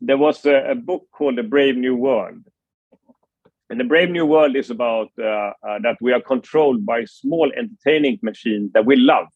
[0.01, 2.43] there was a, a book called the brave new world.
[3.69, 7.49] And the brave new world is about uh, uh, that we are controlled by small
[7.55, 9.27] entertaining machines that we love.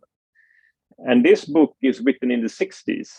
[0.97, 3.09] And this book is written in the 60s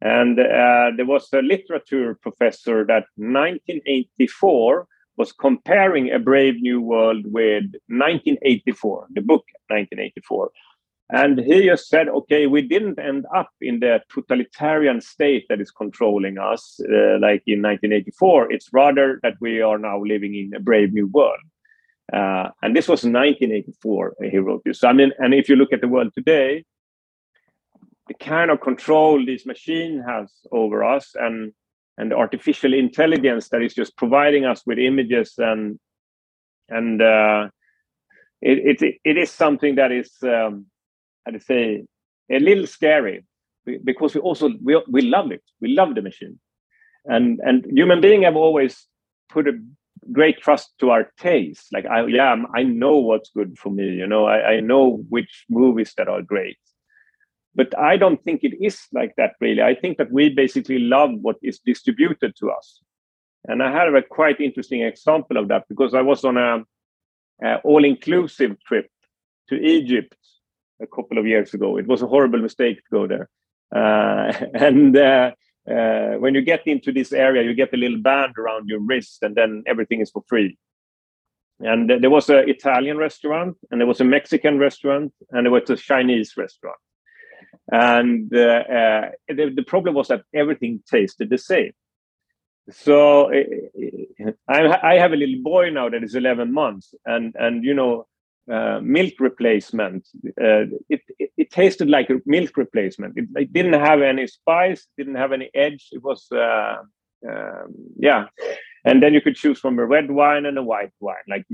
[0.00, 4.86] and uh, there was a literature professor that 1984
[5.16, 10.50] was comparing A Brave New World with 1984, the book 1984.
[11.08, 15.70] And he just said, okay, we didn't end up in the totalitarian state that is
[15.70, 18.52] controlling us uh, like in 1984.
[18.52, 21.38] It's rather that we are now living in a brave new world.
[22.12, 24.80] Uh, and this was 1984, he wrote this.
[24.80, 26.64] So, I mean, and if you look at the world today,
[28.08, 31.52] the kind of control this machine has over us and
[31.98, 35.78] and artificial intelligence that is just providing us with images and
[36.68, 37.48] and uh,
[38.42, 40.66] it, it it is something that is um,
[41.32, 41.84] to say
[42.30, 43.24] a little scary
[43.84, 45.42] because we also we, we love it.
[45.60, 46.38] We love the machine.
[47.04, 48.86] And and human being have always
[49.28, 49.58] put a
[50.12, 51.72] great trust to our taste.
[51.72, 54.26] Like i yeah i know what's good for me you know?
[54.26, 56.58] I, I know which movies that are great
[57.56, 59.62] but I don't think it is like that really.
[59.62, 62.80] I think that we basically love what is distributed to us.
[63.48, 66.64] And I had a quite interesting example of that because I was on a,
[67.42, 68.88] a all-inclusive trip
[69.48, 70.18] to Egypt
[70.82, 71.78] a couple of years ago.
[71.78, 73.28] It was a horrible mistake to go there.
[73.74, 75.30] Uh, and uh,
[75.70, 79.22] uh, when you get into this area, you get a little band around your wrist,
[79.22, 80.58] and then everything is for free.
[81.60, 85.70] And there was an Italian restaurant, and there was a Mexican restaurant, and there was
[85.70, 86.76] a Chinese restaurant
[87.70, 91.72] and uh, uh, the, the problem was that everything tasted the same.
[92.70, 97.62] So uh, I, I, have a little boy now that is 11 months and and
[97.62, 98.06] you know
[98.52, 100.06] uh, milk replacement
[100.40, 103.16] uh, it, it, it, tasted like a milk replacement.
[103.16, 105.88] It, it, didn't have any spice didn't have any edge.
[105.92, 106.78] It was uh,
[107.28, 108.26] um, yeah.
[108.84, 111.16] And then you could choose from a red wine and a white wine.
[111.28, 111.44] Like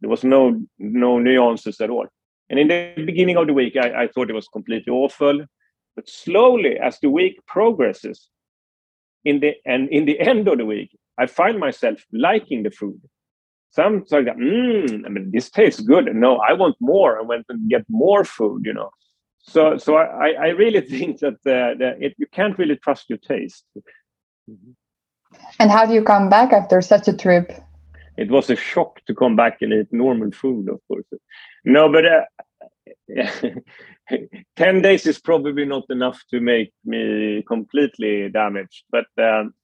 [0.00, 2.06] there was no no nuances at all.
[2.50, 5.46] And in the beginning of the week, I, I thought it was completely awful.
[5.96, 8.28] But slowly, as the week progresses,
[9.24, 13.00] in the and in the end of the week, I find myself liking the food.
[13.70, 16.14] Sometimes I go, mm, I mean, this tastes good.
[16.14, 17.18] No, I want more.
[17.18, 18.62] I want to get more food.
[18.64, 18.90] You know,
[19.40, 23.18] so so I I really think that the, the it, you can't really trust your
[23.18, 23.64] taste.
[25.58, 27.52] And how do you come back after such a trip?
[28.18, 31.06] It was a shock to come back and eat normal food, of course.
[31.64, 32.24] No, but uh,
[34.56, 39.54] 10 days is probably not enough to make me completely damaged but um,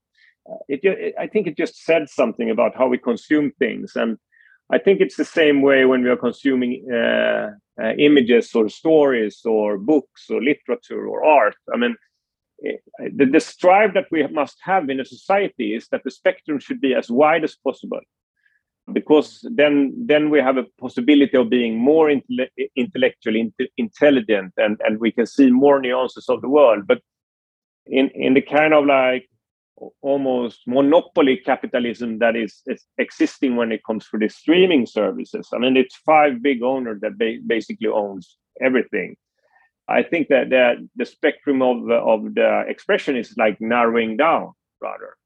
[0.68, 4.18] it, it, I think it just said something about how we consume things, and
[4.70, 9.40] I think it's the same way when we are consuming uh, uh, images or stories
[9.44, 11.56] or books or literature or art.
[11.72, 11.96] I mean,
[12.66, 12.76] eh,
[13.14, 16.80] the, the strive that we must have in a society is that the spectrum should
[16.80, 18.00] be as wide as possible
[18.92, 24.98] because then then we have a possibility of being more intele- intellectually intelligent and and
[24.98, 27.00] we can see more nuances of the world but
[27.86, 29.28] in in the kind of like
[30.02, 35.48] almost monopoly capitalism that is, is, existing when it comes to the streaming services.
[35.52, 39.16] I mean, it's five big owners that ba- basically owns everything.
[39.88, 45.17] I think that the, the spectrum of, of the expression is like narrowing down rather.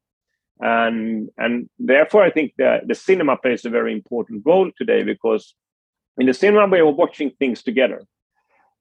[0.63, 5.53] And, and therefore, I think that the cinema plays a very important role today because
[6.17, 8.01] in the cinema, we are watching things together.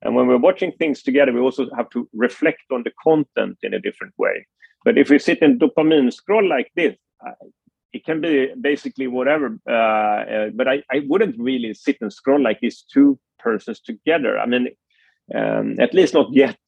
[0.03, 3.75] And when we're watching things together, we also have to reflect on the content in
[3.75, 4.47] a different way.
[4.85, 6.95] But if we sit and dopamine scroll like this,
[7.93, 9.59] it can be basically whatever.
[9.69, 14.39] Uh, uh, but I, I wouldn't really sit and scroll like these two persons together.
[14.39, 14.69] I mean,
[15.35, 16.59] um, at least not yet.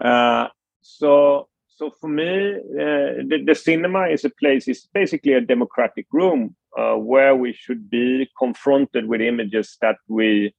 [0.00, 0.48] Uh,
[0.82, 4.68] so, so for me, uh, the, the, cinema is a place.
[4.68, 10.54] It's basically a democratic room uh, where we should be confronted with images that we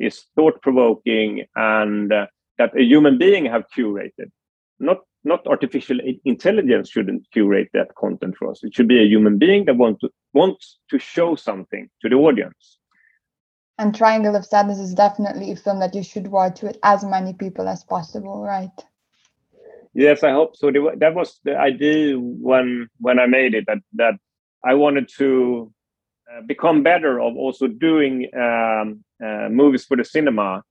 [0.00, 2.12] is thought provoking and
[2.58, 4.30] that a human being have curated,
[4.78, 8.62] not not artificial intelligence shouldn't curate that content for us.
[8.62, 12.14] It should be a human being that want to, wants to show something to the
[12.14, 12.78] audience.
[13.76, 17.34] And Triangle of Sadness is definitely a film that you should watch with as many
[17.34, 18.70] people as possible, right?
[19.96, 20.70] Yes, I hope so.
[20.98, 23.64] That was the idea when when I made it.
[23.66, 24.14] That that
[24.64, 25.72] I wanted to
[26.30, 30.62] uh, become better of also doing um, uh, movies for the cinema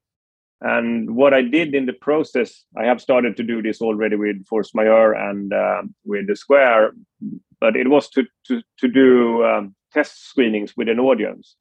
[0.62, 4.46] and what I did in the process, I have started to do this already with
[4.48, 6.94] Force Majeure and uh, with the Square,
[7.60, 11.56] but it was to to to do um, test screenings with an audience.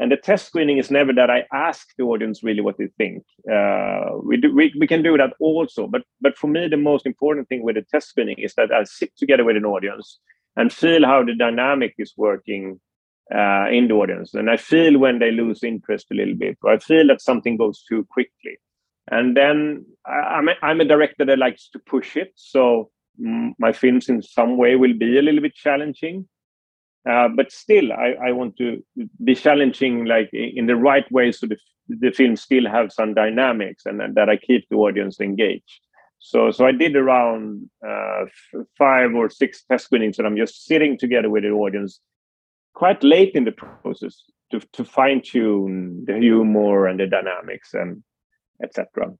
[0.00, 3.24] And the test screening is never that I ask the audience really what they think.
[3.50, 7.04] Uh, we do we, we can do that also, but but for me the most
[7.04, 10.20] important thing with the test screening is that I sit together with an audience
[10.56, 12.80] and feel how the dynamic is working
[13.34, 14.34] uh, in the audience.
[14.34, 17.56] And I feel when they lose interest a little bit, or I feel that something
[17.56, 18.58] goes too quickly.
[19.10, 22.32] And then I, am a, I'm a director that likes to push it.
[22.36, 26.28] So my films in some way will be a little bit challenging.
[27.08, 28.82] Uh, but still, I, I want to
[29.24, 31.56] be challenging like in the right way so the,
[31.88, 35.80] the film still have some dynamics and, and that I keep the audience engaged.
[36.18, 38.24] So, so I did around uh,
[38.76, 42.00] five or six test screenings, and I'm just sitting together with the audience
[42.74, 48.02] quite late in the process to, to fine tune the humor and the dynamics and
[48.62, 49.14] etc.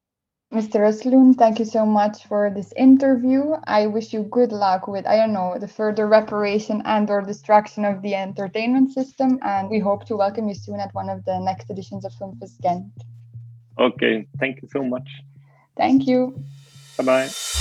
[0.52, 0.80] Mr.
[0.80, 3.52] Östlund, thank you so much for this interview.
[3.64, 7.84] I wish you good luck with, I don't know, the further reparation and or destruction
[7.84, 9.38] of the entertainment system.
[9.42, 12.62] And we hope to welcome you soon at one of the next editions of Filmfest
[12.62, 12.86] Ghent.
[13.78, 15.08] Okay, thank you so much.
[15.76, 16.42] Thank you.
[16.96, 17.57] Bye-bye.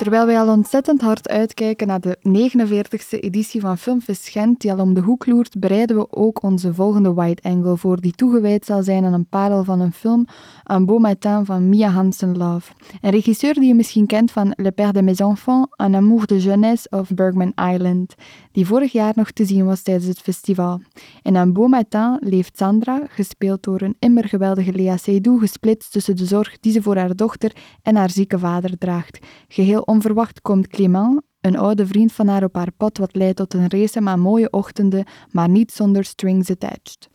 [0.00, 4.78] Terwijl wij al ontzettend hard uitkijken naar de 49e editie van Filmfest Gent, die al
[4.78, 8.82] om de hoek loert, bereiden we ook onze volgende Wide Angle voor, die toegewijd zal
[8.82, 10.26] zijn aan een parel van een film,
[10.72, 12.72] Un beau matin van Mia Hansen-Love.
[13.00, 16.40] Een regisseur die je misschien kent van Le Père de mes enfants, Un amour de
[16.40, 18.14] jeunesse of Bergman Island,
[18.52, 20.80] die vorig jaar nog te zien was tijdens het festival.
[21.22, 26.16] In Un beau matin leeft Sandra, gespeeld door een immer geweldige Lea Seydoux, gesplitst tussen
[26.16, 29.18] de zorg die ze voor haar dochter en haar zieke vader draagt.
[29.48, 33.54] Geheel Onverwacht komt Clément, een oude vriend van haar, op haar pad, wat leidt tot
[33.54, 37.08] een race aan mooie ochtenden, maar niet zonder strings attached.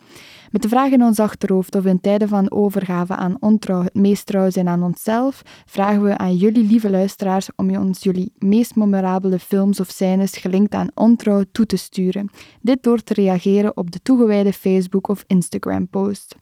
[0.56, 4.26] Met de vraag in ons achterhoofd of in tijden van overgave aan ontrouw het meest
[4.26, 9.40] trouw zijn aan onszelf, vragen we aan jullie lieve luisteraars om ons jullie meest memorabele
[9.40, 12.30] films of scènes gelinkt aan ontrouw toe te sturen.
[12.62, 16.36] Dit door te reageren op de toegewijde Facebook- of Instagram-post.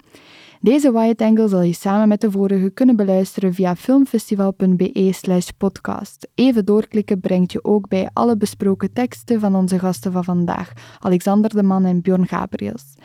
[0.62, 6.28] Deze Wide Angle zal je samen met de vorige kunnen beluisteren via filmfestival.be slash podcast.
[6.36, 11.50] Even doorklikken brengt je ook bij alle besproken teksten van onze gasten van vandaag, Alexander
[11.50, 12.96] de Man en Bjorn Gabriels.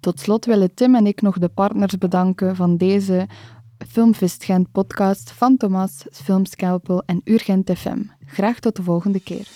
[0.00, 3.26] Tot slot willen Tim en ik nog de partners bedanken van deze
[3.88, 8.02] Filmfest Gent podcast van Thomas, Filmscalpel en Urgent FM.
[8.26, 9.48] Graag tot de volgende keer.